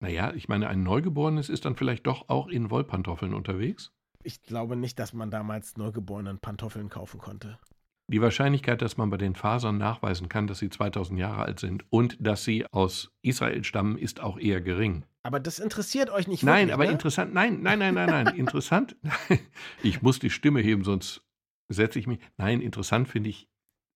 [0.00, 3.92] Naja, ich meine, ein Neugeborenes ist dann vielleicht doch auch in Wollpantoffeln unterwegs.
[4.22, 7.58] Ich glaube nicht, dass man damals Neugeborenen Pantoffeln kaufen konnte.
[8.08, 11.84] Die Wahrscheinlichkeit, dass man bei den Fasern nachweisen kann, dass sie 2000 Jahre alt sind
[11.90, 15.04] und dass sie aus Israel stammen, ist auch eher gering.
[15.24, 16.92] Aber das interessiert euch nicht Nein, wirklich, aber ne?
[16.92, 18.96] interessant, nein, nein, nein, nein, nein, interessant.
[19.82, 21.22] Ich muss die Stimme heben, sonst
[21.68, 22.20] setze ich mich.
[22.36, 23.48] Nein, interessant finde ich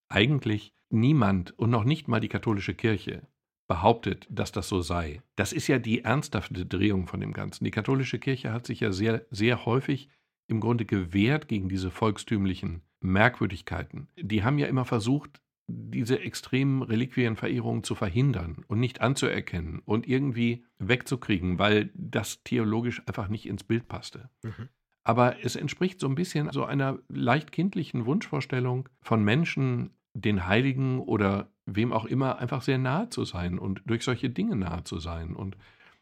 [0.08, 3.28] eigentlich niemand und noch nicht mal die katholische Kirche
[3.68, 5.22] behauptet, dass das so sei.
[5.36, 7.64] Das ist ja die ernsthafte Drehung von dem Ganzen.
[7.64, 10.08] Die katholische Kirche hat sich ja sehr, sehr häufig
[10.48, 14.08] im Grunde gewehrt gegen diese volkstümlichen Merkwürdigkeiten.
[14.16, 20.64] Die haben ja immer versucht, diese extremen Reliquienverehrungen zu verhindern und nicht anzuerkennen und irgendwie
[20.78, 24.30] wegzukriegen, weil das theologisch einfach nicht ins Bild passte.
[24.42, 24.68] Mhm.
[25.02, 31.00] Aber es entspricht so ein bisschen so einer leicht kindlichen Wunschvorstellung von Menschen, den Heiligen
[31.00, 34.98] oder wem auch immer einfach sehr nahe zu sein und durch solche Dinge nahe zu
[34.98, 35.34] sein.
[35.34, 35.56] Und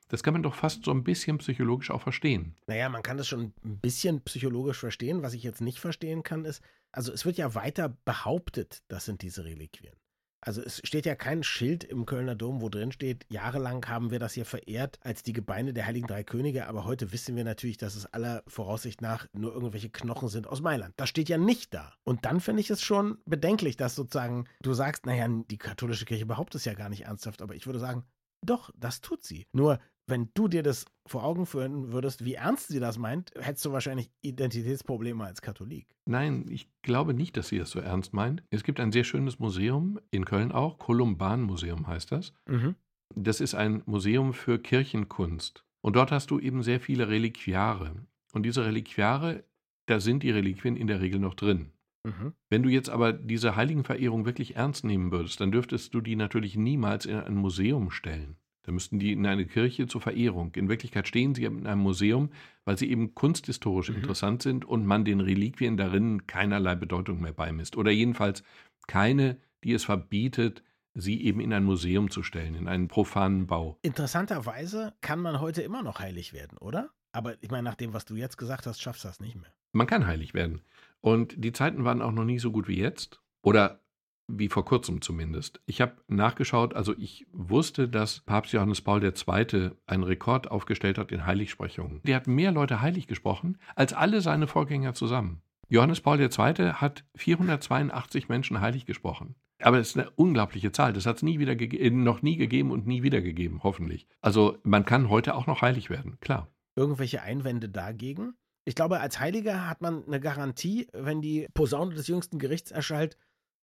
[0.08, 2.54] das kann man doch fast so ein bisschen psychologisch auch verstehen.
[2.66, 5.22] Naja, man kann das schon ein bisschen psychologisch verstehen.
[5.22, 9.22] Was ich jetzt nicht verstehen kann, ist, also es wird ja weiter behauptet, das sind
[9.22, 9.94] diese Reliquien.
[10.40, 14.20] Also es steht ja kein Schild im Kölner Dom, wo drin steht, jahrelang haben wir
[14.20, 17.76] das hier verehrt als die Gebeine der Heiligen Drei Könige, aber heute wissen wir natürlich,
[17.76, 20.94] dass es aller Voraussicht nach nur irgendwelche Knochen sind aus Mailand.
[20.96, 21.92] Das steht ja nicht da.
[22.04, 26.24] Und dann finde ich es schon bedenklich, dass sozusagen du sagst, naja, die katholische Kirche
[26.24, 28.04] behauptet es ja gar nicht ernsthaft, aber ich würde sagen,
[28.40, 29.48] doch, das tut sie.
[29.52, 33.64] Nur wenn du dir das vor Augen führen würdest, wie ernst sie das meint, hättest
[33.64, 35.86] du wahrscheinlich Identitätsprobleme als Katholik.
[36.06, 38.42] Nein, ich glaube nicht, dass sie das so ernst meint.
[38.50, 42.32] Es gibt ein sehr schönes Museum in Köln auch, Kolumban Museum heißt das.
[42.46, 42.74] Mhm.
[43.14, 45.64] Das ist ein Museum für Kirchenkunst.
[45.80, 47.94] Und dort hast du eben sehr viele Reliquiare.
[48.32, 49.44] Und diese Reliquiare,
[49.86, 51.70] da sind die Reliquien in der Regel noch drin.
[52.04, 52.32] Mhm.
[52.50, 56.56] Wenn du jetzt aber diese Heiligenverehrung wirklich ernst nehmen würdest, dann dürftest du die natürlich
[56.56, 58.36] niemals in ein Museum stellen.
[58.68, 60.54] Da müssten die in eine Kirche zur Verehrung.
[60.54, 62.28] In Wirklichkeit stehen sie in einem Museum,
[62.66, 63.96] weil sie eben kunsthistorisch mhm.
[63.96, 67.78] interessant sind und man den Reliquien darin keinerlei Bedeutung mehr beimisst.
[67.78, 68.42] Oder jedenfalls
[68.86, 73.78] keine, die es verbietet, sie eben in ein Museum zu stellen, in einen profanen Bau.
[73.80, 76.90] Interessanterweise kann man heute immer noch heilig werden, oder?
[77.12, 79.50] Aber ich meine, nach dem, was du jetzt gesagt hast, schaffst du das nicht mehr.
[79.72, 80.60] Man kann heilig werden.
[81.00, 83.22] Und die Zeiten waren auch noch nie so gut wie jetzt.
[83.40, 83.80] Oder
[84.28, 85.60] wie vor kurzem zumindest.
[85.66, 89.70] Ich habe nachgeschaut, also ich wusste, dass Papst Johannes Paul II.
[89.86, 92.00] einen Rekord aufgestellt hat in Heiligsprechungen.
[92.04, 95.42] Der hat mehr Leute heilig gesprochen als alle seine Vorgänger zusammen.
[95.68, 96.28] Johannes Paul II.
[96.74, 99.34] hat 482 Menschen heilig gesprochen.
[99.60, 100.92] Aber das ist eine unglaubliche Zahl.
[100.92, 104.06] Das hat es nie wieder äh, noch nie gegeben und nie wieder gegeben, hoffentlich.
[104.20, 106.48] Also man kann heute auch noch heilig werden, klar.
[106.76, 108.34] Irgendwelche Einwände dagegen?
[108.64, 113.16] Ich glaube, als Heiliger hat man eine Garantie, wenn die Posaune des jüngsten Gerichts erschallt,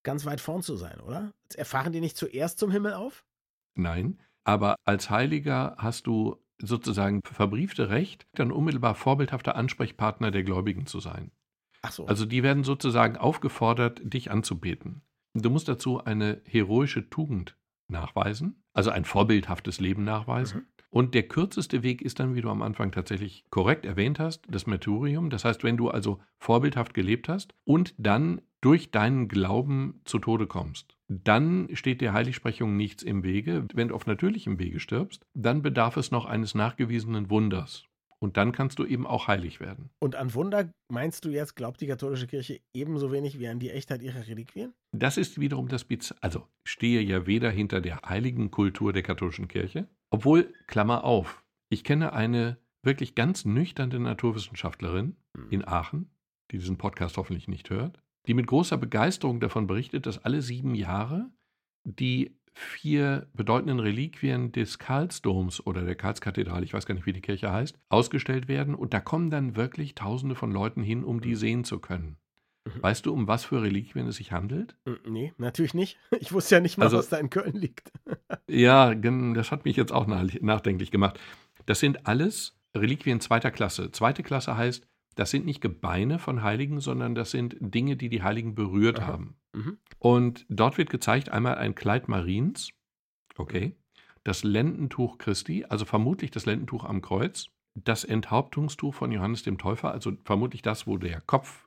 [0.05, 1.33] ganz weit vorn zu sein, oder?
[1.55, 3.25] Erfahren die nicht zuerst zum Himmel auf?
[3.75, 10.85] Nein, aber als Heiliger hast du sozusagen verbriefte Recht, dann unmittelbar vorbildhafter Ansprechpartner der Gläubigen
[10.85, 11.31] zu sein.
[11.81, 12.05] Ach so.
[12.05, 15.01] Also die werden sozusagen aufgefordert, dich anzubeten.
[15.33, 17.57] Du musst dazu eine heroische Tugend
[17.89, 20.61] nachweisen, also ein vorbildhaftes Leben nachweisen.
[20.61, 20.67] Mhm.
[20.95, 24.65] Und der kürzeste Weg ist dann, wie du am Anfang tatsächlich korrekt erwähnt hast, das
[24.65, 25.29] Martyrium.
[25.29, 30.47] Das heißt, wenn du also vorbildhaft gelebt hast und dann durch deinen Glauben zu Tode
[30.47, 33.67] kommst, dann steht der Heiligsprechung nichts im Wege.
[33.73, 37.83] Wenn du auf natürlichem Wege stirbst, dann bedarf es noch eines nachgewiesenen Wunders.
[38.19, 39.89] Und dann kannst du eben auch heilig werden.
[39.99, 43.69] Und an Wunder meinst du jetzt, glaubt die katholische Kirche ebenso wenig wie an die
[43.69, 44.73] Echtheit ihrer Reliquien?
[44.93, 49.49] Das ist wiederum das Biz Also stehe ja weder hinter der heiligen Kultur der katholischen
[49.49, 55.49] Kirche, obwohl, Klammer auf, ich kenne eine wirklich ganz nüchterne Naturwissenschaftlerin hm.
[55.49, 56.11] in Aachen,
[56.51, 60.75] die diesen Podcast hoffentlich nicht hört, die mit großer Begeisterung davon berichtet, dass alle sieben
[60.75, 61.29] Jahre
[61.83, 67.21] die vier bedeutenden Reliquien des Karlsdoms oder der Karlskathedrale, ich weiß gar nicht, wie die
[67.21, 68.75] Kirche heißt, ausgestellt werden.
[68.75, 71.35] Und da kommen dann wirklich Tausende von Leuten hin, um die mhm.
[71.35, 72.17] sehen zu können.
[72.65, 72.83] Mhm.
[72.83, 74.75] Weißt du, um was für Reliquien es sich handelt?
[75.07, 75.97] Nee, natürlich nicht.
[76.19, 77.91] Ich wusste ja nicht mal, also, was da in Köln liegt.
[78.47, 81.19] ja, das hat mich jetzt auch nachdenklich gemacht.
[81.65, 83.91] Das sind alles Reliquien zweiter Klasse.
[83.91, 88.23] Zweite Klasse heißt, das sind nicht Gebeine von Heiligen, sondern das sind Dinge, die die
[88.23, 89.07] Heiligen berührt Aha.
[89.07, 89.35] haben.
[89.53, 89.77] Mhm.
[89.99, 92.69] Und dort wird gezeigt einmal ein Kleid Mariens,
[93.37, 93.75] okay,
[94.23, 99.91] das Lendentuch Christi, also vermutlich das Lendentuch am Kreuz, das Enthauptungstuch von Johannes dem Täufer,
[99.91, 101.64] also vermutlich das, wo der Kopf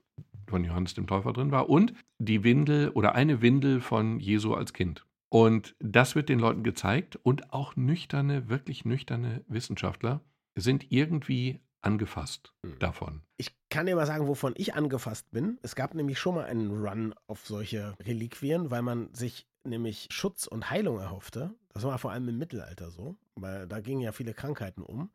[0.50, 4.72] von Johannes dem Täufer drin war, und die Windel oder eine Windel von Jesu als
[4.72, 5.04] Kind.
[5.30, 10.22] Und das wird den Leuten gezeigt und auch nüchterne, wirklich nüchterne Wissenschaftler
[10.54, 12.78] sind irgendwie angefasst mhm.
[12.78, 13.22] davon.
[13.37, 15.58] Ich kann dir mal sagen, wovon ich angefasst bin.
[15.62, 20.46] Es gab nämlich schon mal einen Run auf solche Reliquien, weil man sich nämlich Schutz
[20.46, 21.54] und Heilung erhoffte.
[21.72, 25.11] Das war vor allem im Mittelalter so, weil da gingen ja viele Krankheiten um.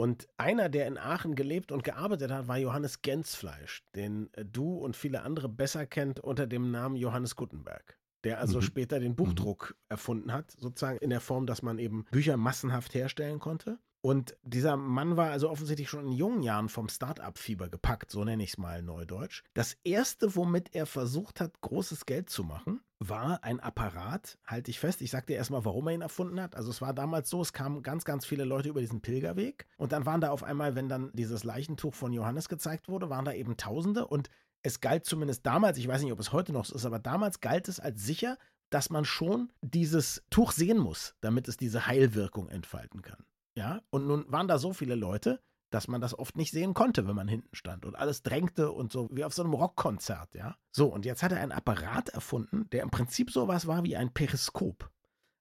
[0.00, 4.96] Und einer, der in Aachen gelebt und gearbeitet hat, war Johannes Gensfleisch, den du und
[4.96, 8.62] viele andere besser kennt unter dem Namen Johannes Gutenberg der also mhm.
[8.62, 9.16] später den mhm.
[9.16, 9.84] Buchdruck mhm.
[9.88, 13.78] erfunden hat, sozusagen in der Form, dass man eben Bücher massenhaft herstellen konnte.
[14.02, 18.42] Und dieser Mann war also offensichtlich schon in jungen Jahren vom Start-up-Fieber gepackt, so nenne
[18.42, 19.42] ich es mal neudeutsch.
[19.52, 24.78] Das erste, womit er versucht hat, großes Geld zu machen, war ein Apparat, halte ich
[24.78, 25.00] fest.
[25.00, 26.54] Ich sag dir erstmal, warum er ihn erfunden hat.
[26.54, 29.92] Also es war damals so, es kamen ganz, ganz viele Leute über diesen Pilgerweg und
[29.92, 33.32] dann waren da auf einmal, wenn dann dieses Leichentuch von Johannes gezeigt wurde, waren da
[33.32, 34.28] eben Tausende und
[34.62, 37.40] es galt zumindest damals, ich weiß nicht, ob es heute noch so ist, aber damals
[37.40, 38.36] galt es als sicher,
[38.68, 43.24] dass man schon dieses Tuch sehen muss, damit es diese Heilwirkung entfalten kann.
[43.56, 47.06] Ja, und nun waren da so viele Leute, dass man das oft nicht sehen konnte,
[47.06, 50.56] wenn man hinten stand und alles drängte und so wie auf so einem Rockkonzert, ja.
[50.70, 54.12] So, und jetzt hat er einen Apparat erfunden, der im Prinzip sowas war wie ein
[54.12, 54.90] Periskop.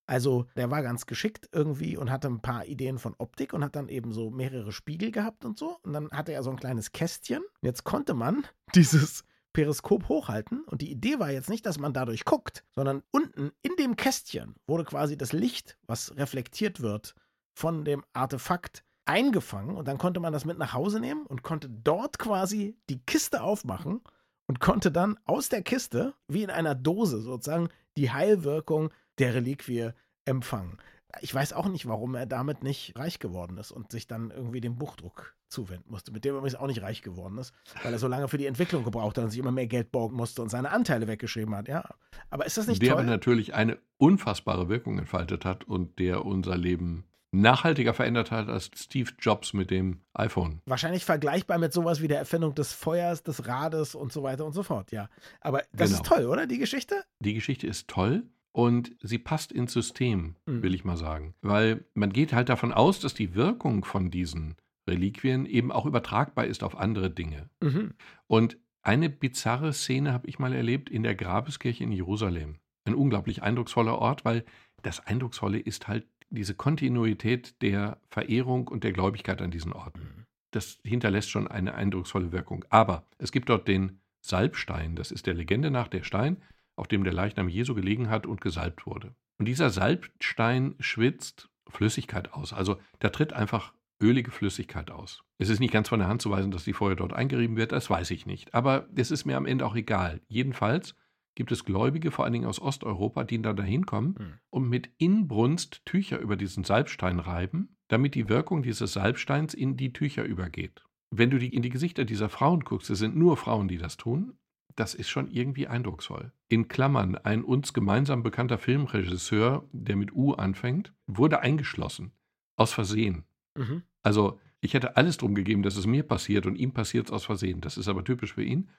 [0.09, 3.75] Also, der war ganz geschickt irgendwie und hatte ein paar Ideen von Optik und hat
[3.75, 5.77] dann eben so mehrere Spiegel gehabt und so.
[5.83, 7.43] Und dann hatte er so ein kleines Kästchen.
[7.61, 10.63] Jetzt konnte man dieses Periskop hochhalten.
[10.63, 14.55] Und die Idee war jetzt nicht, dass man dadurch guckt, sondern unten in dem Kästchen
[14.65, 17.13] wurde quasi das Licht, was reflektiert wird,
[17.53, 21.67] von dem Artefakt eingefangen und dann konnte man das mit nach Hause nehmen und konnte
[21.67, 24.01] dort quasi die Kiste aufmachen
[24.47, 29.89] und konnte dann aus der Kiste, wie in einer Dose sozusagen, die Heilwirkung der Reliquie
[30.25, 30.77] empfangen.
[31.21, 34.61] Ich weiß auch nicht, warum er damit nicht reich geworden ist und sich dann irgendwie
[34.61, 37.97] dem Buchdruck zuwenden musste, mit dem er übrigens auch nicht reich geworden ist, weil er
[37.97, 40.49] so lange für die Entwicklung gebraucht hat und sich immer mehr Geld borgen musste und
[40.49, 41.67] seine Anteile weggeschrieben hat.
[41.67, 41.83] Ja,
[42.29, 43.01] aber ist das nicht der toll?
[43.01, 48.71] Der natürlich eine unfassbare Wirkung entfaltet hat und der unser Leben nachhaltiger verändert hat als
[48.75, 50.61] Steve Jobs mit dem iPhone.
[50.65, 54.53] Wahrscheinlich vergleichbar mit sowas wie der Erfindung des Feuers, des Rades und so weiter und
[54.53, 55.09] so fort, ja.
[55.41, 56.01] Aber das genau.
[56.01, 57.03] ist toll, oder, die Geschichte?
[57.19, 58.23] Die Geschichte ist toll.
[58.51, 60.63] Und sie passt ins System, mhm.
[60.63, 61.35] will ich mal sagen.
[61.41, 64.55] Weil man geht halt davon aus, dass die Wirkung von diesen
[64.87, 67.49] Reliquien eben auch übertragbar ist auf andere Dinge.
[67.61, 67.93] Mhm.
[68.25, 72.57] Und eine bizarre Szene habe ich mal erlebt in der Grabeskirche in Jerusalem.
[72.85, 74.43] Ein unglaublich eindrucksvoller Ort, weil
[74.81, 79.99] das Eindrucksvolle ist halt diese Kontinuität der Verehrung und der Gläubigkeit an diesen Orten.
[79.99, 80.25] Mhm.
[80.51, 82.65] Das hinterlässt schon eine eindrucksvolle Wirkung.
[82.69, 86.37] Aber es gibt dort den Salbstein, das ist der Legende nach der Stein,
[86.75, 89.13] auf dem der Leichnam Jesu gelegen hat und gesalbt wurde.
[89.37, 92.51] Und dieser Salbstein schwitzt Flüssigkeit aus.
[92.51, 95.23] Also da tritt einfach ölige Flüssigkeit aus.
[95.37, 97.71] Es ist nicht ganz von der Hand zu weisen, dass die vorher dort eingerieben wird,
[97.71, 98.53] das weiß ich nicht.
[98.53, 100.21] Aber das ist mir am Ende auch egal.
[100.27, 100.95] Jedenfalls
[101.39, 104.33] gibt es Gläubige, vor allen Dingen aus Osteuropa, die da dahin kommen mhm.
[104.49, 109.93] und mit Inbrunst Tücher über diesen Salbstein reiben, damit die Wirkung dieses Salbsteins in die
[109.93, 110.83] Tücher übergeht.
[111.11, 113.95] Wenn du die, in die Gesichter dieser Frauen guckst, es sind nur Frauen, die das
[113.95, 114.33] tun,
[114.75, 116.33] das ist schon irgendwie eindrucksvoll.
[116.49, 122.11] In Klammern, ein uns gemeinsam bekannter Filmregisseur, der mit U anfängt, wurde eingeschlossen.
[122.57, 123.23] Aus Versehen.
[123.55, 123.83] Mhm.
[124.03, 127.23] Also, ich hätte alles drum gegeben, dass es mir passiert und ihm passiert es aus
[127.23, 127.61] Versehen.
[127.61, 128.71] Das ist aber typisch für ihn.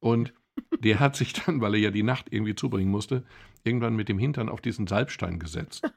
[0.00, 0.32] Und
[0.80, 3.24] der hat sich dann, weil er ja die Nacht irgendwie zubringen musste,
[3.64, 5.88] irgendwann mit dem Hintern auf diesen Salbstein gesetzt.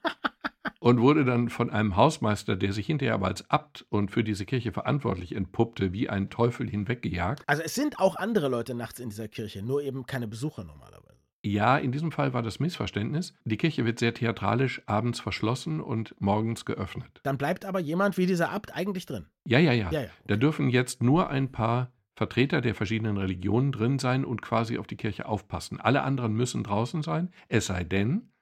[0.79, 4.45] und wurde dann von einem Hausmeister, der sich hinterher aber als Abt und für diese
[4.45, 7.43] Kirche verantwortlich entpuppte, wie ein Teufel hinweggejagt.
[7.47, 10.99] Also es sind auch andere Leute nachts in dieser Kirche, nur eben keine Besucher normalerweise.
[11.41, 13.33] Ja, in diesem Fall war das Missverständnis.
[13.45, 17.21] Die Kirche wird sehr theatralisch abends verschlossen und morgens geöffnet.
[17.23, 19.25] Dann bleibt aber jemand wie dieser Abt eigentlich drin.
[19.45, 19.89] Ja, ja, ja.
[19.89, 20.09] ja, ja.
[20.27, 24.87] Da dürfen jetzt nur ein paar Vertreter der verschiedenen Religionen drin sein und quasi auf
[24.87, 25.79] die Kirche aufpassen.
[25.79, 28.33] Alle anderen müssen draußen sein, es sei denn,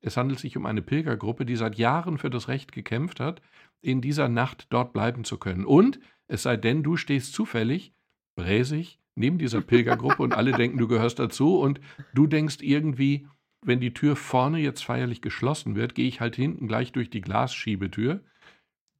[0.00, 3.42] es handelt sich um eine Pilgergruppe, die seit Jahren für das Recht gekämpft hat,
[3.80, 5.64] in dieser Nacht dort bleiben zu können.
[5.64, 7.94] Und es sei denn, du stehst zufällig,
[8.36, 11.80] bräsig, neben dieser Pilgergruppe und alle denken, du gehörst dazu und
[12.14, 13.26] du denkst irgendwie,
[13.60, 17.22] wenn die Tür vorne jetzt feierlich geschlossen wird, gehe ich halt hinten gleich durch die
[17.22, 18.22] Glasschiebetür,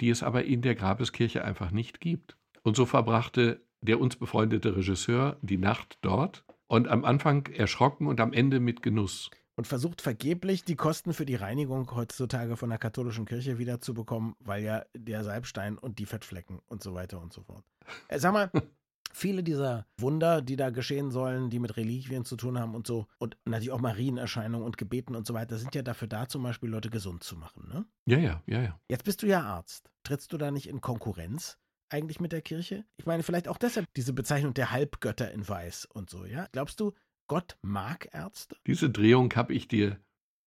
[0.00, 2.36] die es aber in der Grabeskirche einfach nicht gibt.
[2.64, 8.20] Und so verbrachte der uns befreundete Regisseur die Nacht dort und am Anfang erschrocken und
[8.20, 9.30] am Ende mit Genuss.
[9.54, 14.62] Und versucht vergeblich, die Kosten für die Reinigung heutzutage von der katholischen Kirche wiederzubekommen, weil
[14.62, 17.64] ja der Salbstein und die Fettflecken und so weiter und so fort.
[18.08, 18.50] Äh, sag mal,
[19.14, 23.06] viele dieser Wunder, die da geschehen sollen, die mit Reliquien zu tun haben und so,
[23.18, 26.68] und natürlich auch Marienerscheinungen und Gebeten und so weiter, sind ja dafür da, zum Beispiel
[26.68, 27.86] Leute gesund zu machen, ne?
[28.06, 28.80] Ja, ja, ja, ja.
[28.90, 29.90] Jetzt bist du ja Arzt.
[30.02, 32.84] Trittst du da nicht in Konkurrenz eigentlich mit der Kirche?
[32.96, 36.48] Ich meine, vielleicht auch deshalb diese Bezeichnung der Halbgötter in Weiß und so, ja?
[36.52, 36.92] Glaubst du,
[37.28, 38.56] Gott mag Ärzte?
[38.66, 39.98] Diese Drehung habe ich dir,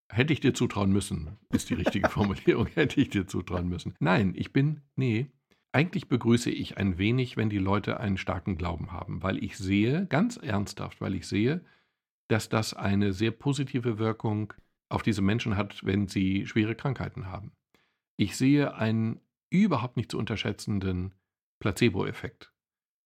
[0.10, 3.96] hätte ich dir zutrauen müssen, ist die richtige Formulierung, hätte ich dir zutrauen müssen.
[4.00, 5.32] Nein, ich bin, nee,
[5.72, 10.08] eigentlich begrüße ich ein wenig, wenn die Leute einen starken Glauben haben, weil ich sehe,
[10.08, 11.64] ganz ernsthaft, weil ich sehe,
[12.28, 14.54] dass das eine sehr positive Wirkung
[14.90, 17.52] auf diese Menschen hat, wenn sie schwere Krankheiten haben.
[18.18, 19.20] Ich sehe einen
[19.52, 21.14] überhaupt nicht zu unterschätzenden
[21.60, 22.52] Placebo-Effekt,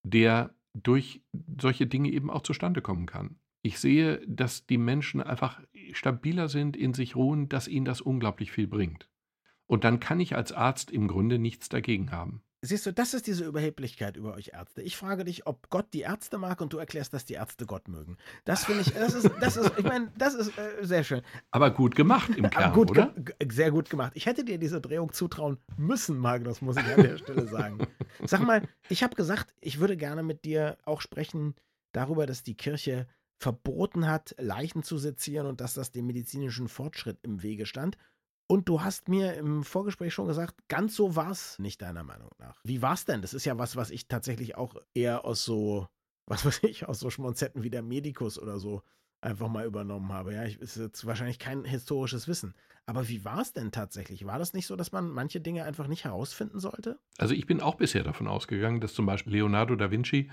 [0.03, 1.23] der durch
[1.59, 3.39] solche Dinge eben auch zustande kommen kann.
[3.61, 5.61] Ich sehe, dass die Menschen einfach
[5.93, 9.09] stabiler sind, in sich ruhen, dass ihnen das unglaublich viel bringt.
[9.67, 12.43] Und dann kann ich als Arzt im Grunde nichts dagegen haben.
[12.65, 14.81] Siehst du, das ist diese Überheblichkeit über euch Ärzte.
[14.81, 17.89] Ich frage dich, ob Gott die Ärzte mag und du erklärst, dass die Ärzte Gott
[17.89, 18.17] mögen.
[18.45, 21.21] Das finde ich, das ist, das ist, ich meine, das ist äh, sehr schön.
[21.51, 23.13] Aber gut gemacht im Kern, gut oder?
[23.51, 24.13] sehr gut gemacht.
[24.15, 27.85] Ich hätte dir diese Drehung zutrauen müssen, Magnus, muss ich an der Stelle sagen.
[28.25, 31.55] Sag mal, ich habe gesagt, ich würde gerne mit dir auch sprechen
[31.91, 33.07] darüber, dass die Kirche
[33.39, 37.97] verboten hat, Leichen zu sezieren und dass das dem medizinischen Fortschritt im Wege stand.
[38.47, 42.29] Und du hast mir im Vorgespräch schon gesagt, ganz so war es nicht deiner Meinung
[42.37, 42.59] nach.
[42.63, 43.21] Wie war es denn?
[43.21, 45.87] Das ist ja was, was ich tatsächlich auch eher aus so,
[46.27, 48.81] was weiß ich, aus so Schmonzetten wie der Medikus oder so
[49.21, 50.33] einfach mal übernommen habe.
[50.33, 52.53] Ja, ich, ist jetzt wahrscheinlich kein historisches Wissen.
[52.85, 54.25] Aber wie war es denn tatsächlich?
[54.25, 56.99] War das nicht so, dass man manche Dinge einfach nicht herausfinden sollte?
[57.17, 60.29] Also ich bin auch bisher davon ausgegangen, dass zum Beispiel Leonardo da Vinci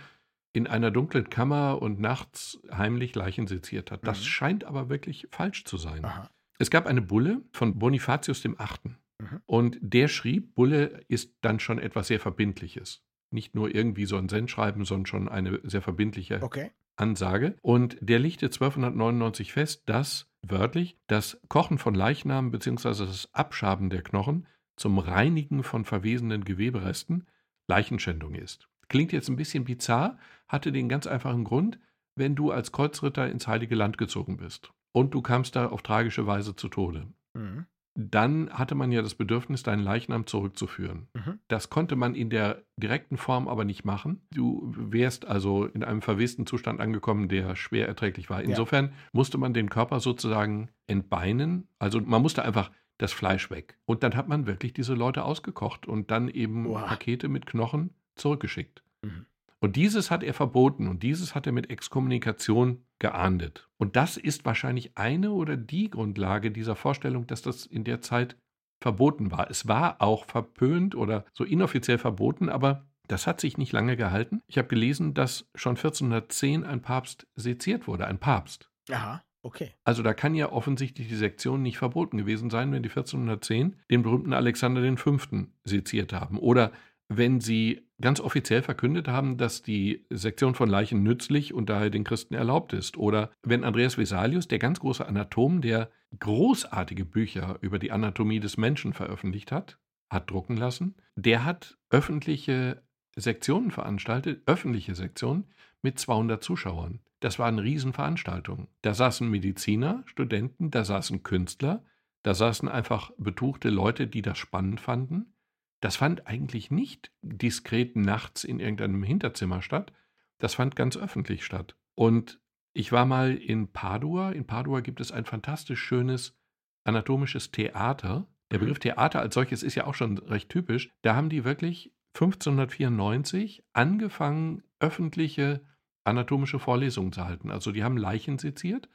[0.52, 4.04] in einer dunklen Kammer und nachts heimlich Leichen seziert hat.
[4.04, 4.24] Das mhm.
[4.24, 6.04] scheint aber wirklich falsch zu sein.
[6.04, 6.28] Aha.
[6.60, 8.98] Es gab eine Bulle von Bonifatius dem Achten.
[9.18, 9.40] Mhm.
[9.46, 13.02] Und der schrieb, Bulle ist dann schon etwas sehr Verbindliches.
[13.30, 16.70] Nicht nur irgendwie so ein Sendschreiben, sondern schon eine sehr verbindliche okay.
[16.96, 17.56] Ansage.
[17.62, 23.06] Und der legte 1299 fest, dass wörtlich das Kochen von Leichnamen bzw.
[23.06, 24.46] das Abschaben der Knochen
[24.76, 27.26] zum Reinigen von verwesenden Geweberesten
[27.68, 28.68] Leichenschändung ist.
[28.88, 31.78] Klingt jetzt ein bisschen bizarr, hatte den ganz einfachen Grund,
[32.20, 36.28] wenn du als Kreuzritter ins Heilige Land gezogen bist und du kamst da auf tragische
[36.28, 37.08] Weise zu Tode.
[37.34, 37.66] Mhm.
[37.96, 41.08] Dann hatte man ja das Bedürfnis, deinen Leichnam zurückzuführen.
[41.12, 41.40] Mhm.
[41.48, 44.22] Das konnte man in der direkten Form aber nicht machen.
[44.32, 48.42] Du wärst also in einem verwesten Zustand angekommen, der schwer erträglich war.
[48.42, 48.92] Insofern ja.
[49.12, 51.66] musste man den Körper sozusagen entbeinen.
[51.80, 53.78] Also man musste einfach das Fleisch weg.
[53.86, 56.82] Und dann hat man wirklich diese Leute ausgekocht und dann eben Boah.
[56.82, 58.82] Pakete mit Knochen zurückgeschickt.
[59.02, 59.26] Mhm.
[59.60, 63.68] Und dieses hat er verboten und dieses hat er mit Exkommunikation geahndet.
[63.76, 68.36] Und das ist wahrscheinlich eine oder die Grundlage dieser Vorstellung, dass das in der Zeit
[68.80, 69.50] verboten war.
[69.50, 74.40] Es war auch verpönt oder so inoffiziell verboten, aber das hat sich nicht lange gehalten.
[74.46, 78.70] Ich habe gelesen, dass schon 1410 ein Papst seziert wurde, ein Papst.
[78.90, 79.22] Aha.
[79.42, 79.72] Okay.
[79.84, 84.02] Also da kann ja offensichtlich die Sektion nicht verboten gewesen sein, wenn die 1410 den
[84.02, 85.16] berühmten Alexander V.
[85.64, 86.38] seziert haben.
[86.38, 86.72] Oder
[87.12, 92.04] wenn sie ganz offiziell verkündet haben, dass die Sektion von Leichen nützlich und daher den
[92.04, 92.96] Christen erlaubt ist.
[92.96, 98.56] Oder wenn Andreas Vesalius, der ganz große Anatom, der großartige Bücher über die Anatomie des
[98.56, 102.82] Menschen veröffentlicht hat, hat drucken lassen, der hat öffentliche
[103.16, 105.48] Sektionen veranstaltet, öffentliche Sektionen
[105.82, 107.00] mit 200 Zuschauern.
[107.18, 108.68] Das waren Riesenveranstaltungen.
[108.82, 111.82] Da saßen Mediziner, Studenten, da saßen Künstler,
[112.22, 115.34] da saßen einfach betuchte Leute, die das spannend fanden.
[115.80, 119.92] Das fand eigentlich nicht diskret nachts in irgendeinem Hinterzimmer statt.
[120.38, 121.76] Das fand ganz öffentlich statt.
[121.94, 122.40] Und
[122.72, 124.30] ich war mal in Padua.
[124.30, 126.38] In Padua gibt es ein fantastisch schönes
[126.84, 128.26] anatomisches Theater.
[128.50, 128.62] Der mhm.
[128.62, 130.90] Begriff Theater als solches ist ja auch schon recht typisch.
[131.02, 135.64] Da haben die wirklich 1594 angefangen, öffentliche
[136.04, 137.50] anatomische Vorlesungen zu halten.
[137.50, 138.88] Also die haben Leichen seziert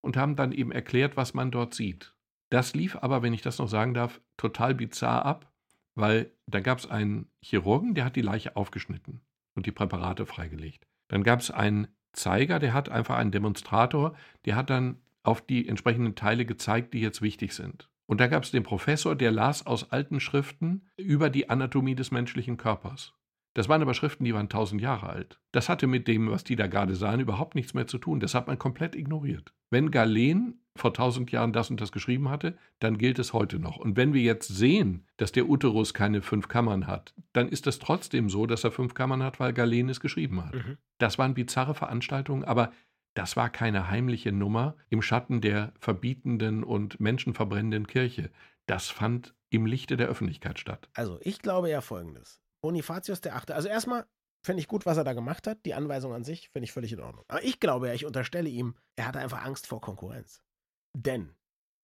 [0.00, 2.14] und haben dann eben erklärt, was man dort sieht.
[2.50, 5.53] Das lief aber, wenn ich das noch sagen darf, total bizarr ab
[5.94, 9.20] weil da gab es einen Chirurgen, der hat die Leiche aufgeschnitten
[9.54, 10.86] und die Präparate freigelegt.
[11.08, 15.68] Dann gab es einen Zeiger, der hat einfach einen Demonstrator, der hat dann auf die
[15.68, 17.88] entsprechenden Teile gezeigt, die jetzt wichtig sind.
[18.06, 22.10] Und da gab es den Professor, der las aus alten Schriften über die Anatomie des
[22.10, 23.14] menschlichen Körpers.
[23.54, 25.40] Das waren aber Schriften, die waren tausend Jahre alt.
[25.52, 28.20] Das hatte mit dem, was die da gerade sahen, überhaupt nichts mehr zu tun.
[28.20, 29.54] Das hat man komplett ignoriert.
[29.70, 33.76] Wenn Galen vor tausend Jahren das und das geschrieben hatte, dann gilt es heute noch.
[33.76, 37.78] Und wenn wir jetzt sehen, dass der Uterus keine fünf Kammern hat, dann ist es
[37.78, 40.54] trotzdem so, dass er fünf Kammern hat, weil Galen es geschrieben hat.
[40.54, 40.78] Mhm.
[40.98, 42.72] Das waren bizarre Veranstaltungen, aber
[43.14, 48.30] das war keine heimliche Nummer im Schatten der verbietenden und menschenverbrennenden Kirche.
[48.66, 50.88] Das fand im Lichte der Öffentlichkeit statt.
[50.94, 52.40] Also ich glaube ja folgendes.
[52.64, 54.06] Bonifatius der Achte, also erstmal
[54.42, 55.66] finde ich gut, was er da gemacht hat.
[55.66, 57.22] Die Anweisung an sich finde ich völlig in Ordnung.
[57.28, 60.42] Aber ich glaube ja, ich unterstelle ihm, er hatte einfach Angst vor Konkurrenz.
[60.96, 61.34] Denn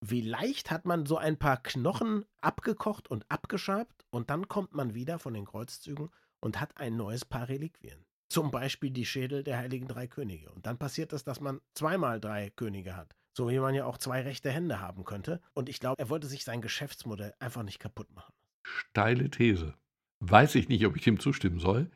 [0.03, 4.95] wie leicht hat man so ein paar Knochen abgekocht und abgeschabt und dann kommt man
[4.95, 8.03] wieder von den Kreuzzügen und hat ein neues Paar Reliquien.
[8.31, 10.51] Zum Beispiel die Schädel der heiligen drei Könige.
[10.51, 13.15] Und dann passiert es, dass man zweimal drei Könige hat.
[13.37, 15.41] So wie man ja auch zwei rechte Hände haben könnte.
[15.53, 18.33] Und ich glaube, er wollte sich sein Geschäftsmodell einfach nicht kaputt machen.
[18.63, 19.75] Steile These.
[20.21, 21.89] Weiß ich nicht, ob ich dem zustimmen soll.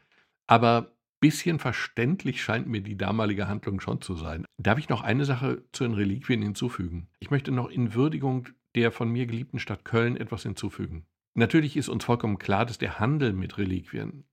[0.48, 4.46] Aber bisschen verständlich scheint mir die damalige Handlung schon zu sein.
[4.58, 7.08] Darf ich noch eine Sache zu den Reliquien hinzufügen?
[7.20, 11.06] Ich möchte noch in Würdigung der von mir geliebten Stadt Köln etwas hinzufügen.
[11.34, 14.26] Natürlich ist uns vollkommen klar, dass der Handel mit Reliquien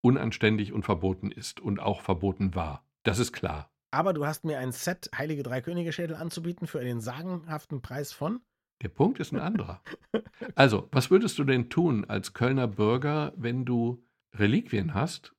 [0.00, 2.84] unanständig und verboten ist und auch verboten war.
[3.02, 3.70] Das ist klar.
[3.90, 8.12] Aber du hast mir ein Set Heilige Drei Könige Schädel anzubieten für den sagenhaften Preis
[8.12, 8.40] von
[8.82, 9.82] Der Punkt ist ein anderer.
[10.54, 14.02] Also, was würdest du denn tun als Kölner Bürger, wenn du
[14.34, 15.34] Reliquien hast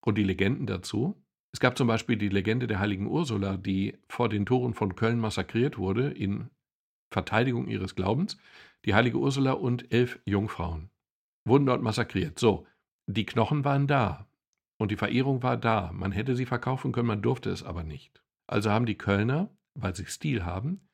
[0.00, 1.22] und die Legenden dazu?
[1.52, 5.18] Es gab zum Beispiel die Legende der heiligen Ursula, die vor den Toren von Köln
[5.18, 6.48] massakriert wurde in
[7.10, 8.38] Verteidigung ihres Glaubens.
[8.86, 10.90] Die heilige Ursula und elf Jungfrauen
[11.44, 12.38] wurden dort massakriert.
[12.38, 12.66] So,
[13.06, 14.26] die Knochen waren da
[14.78, 15.92] und die Verehrung war da.
[15.92, 18.22] Man hätte sie verkaufen können, man durfte es aber nicht.
[18.46, 20.88] Also haben die Kölner, weil sie Stil haben,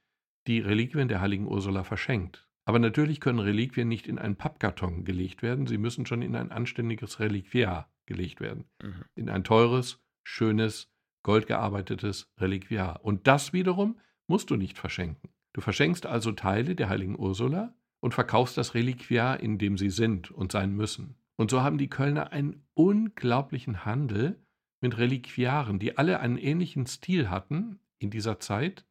[0.46, 2.46] die Reliquien der heiligen Ursula verschenkt.
[2.64, 6.52] Aber natürlich können Reliquien nicht in einen Pappkarton gelegt werden, sie müssen schon in ein
[6.52, 8.64] anständiges Reliquiar gelegt werden.
[8.82, 9.04] Mhm.
[9.14, 10.90] In ein teures, schönes,
[11.22, 13.04] goldgearbeitetes Reliquiar.
[13.04, 15.30] Und das wiederum musst du nicht verschenken.
[15.54, 20.30] Du verschenkst also Teile der heiligen Ursula und verkaufst das Reliquiar, in dem sie sind
[20.30, 21.16] und sein müssen.
[21.36, 24.42] Und so haben die Kölner einen unglaublichen Handel
[24.80, 28.84] mit Reliquiaren, die alle einen ähnlichen Stil hatten in dieser Zeit,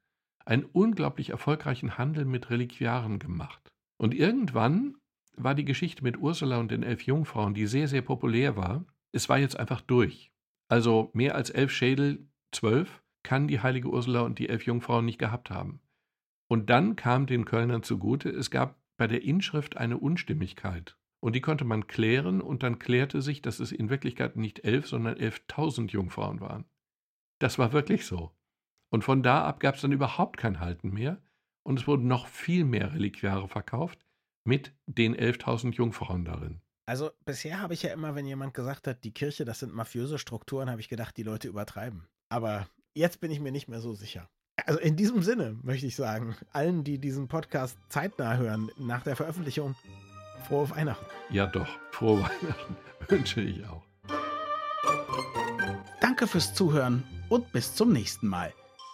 [0.47, 3.71] einen unglaublich erfolgreichen Handel mit Reliquiaren gemacht.
[3.97, 4.95] Und irgendwann
[5.35, 9.29] war die Geschichte mit Ursula und den elf Jungfrauen, die sehr, sehr populär war, es
[9.29, 10.31] war jetzt einfach durch.
[10.69, 15.19] Also mehr als elf Schädel, zwölf, kann die heilige Ursula und die elf Jungfrauen nicht
[15.19, 15.81] gehabt haben.
[16.49, 20.97] Und dann kam den Kölnern zugute, es gab bei der Inschrift eine Unstimmigkeit.
[21.19, 24.87] Und die konnte man klären und dann klärte sich, dass es in Wirklichkeit nicht elf,
[24.87, 26.65] sondern elftausend Jungfrauen waren.
[27.39, 28.36] Das war wirklich so.
[28.89, 31.21] Und von da ab gab es dann überhaupt kein Halten mehr
[31.63, 34.05] und es wurden noch viel mehr Reliquiare verkauft
[34.45, 36.61] mit den 11.000 Jungfrauen darin.
[36.85, 40.17] Also bisher habe ich ja immer, wenn jemand gesagt hat, die Kirche, das sind mafiöse
[40.17, 42.07] Strukturen, habe ich gedacht, die Leute übertreiben.
[42.29, 44.29] Aber jetzt bin ich mir nicht mehr so sicher.
[44.65, 49.17] Also in diesem Sinne möchte ich sagen, allen, die diesen Podcast zeitnah hören, nach der
[49.17, 49.75] Veröffentlichung,
[50.47, 51.05] frohe Weihnachten.
[51.29, 52.77] Ja doch, frohe Weihnachten
[53.09, 53.83] wünsche ich auch.
[55.99, 58.53] Danke fürs Zuhören und bis zum nächsten Mal.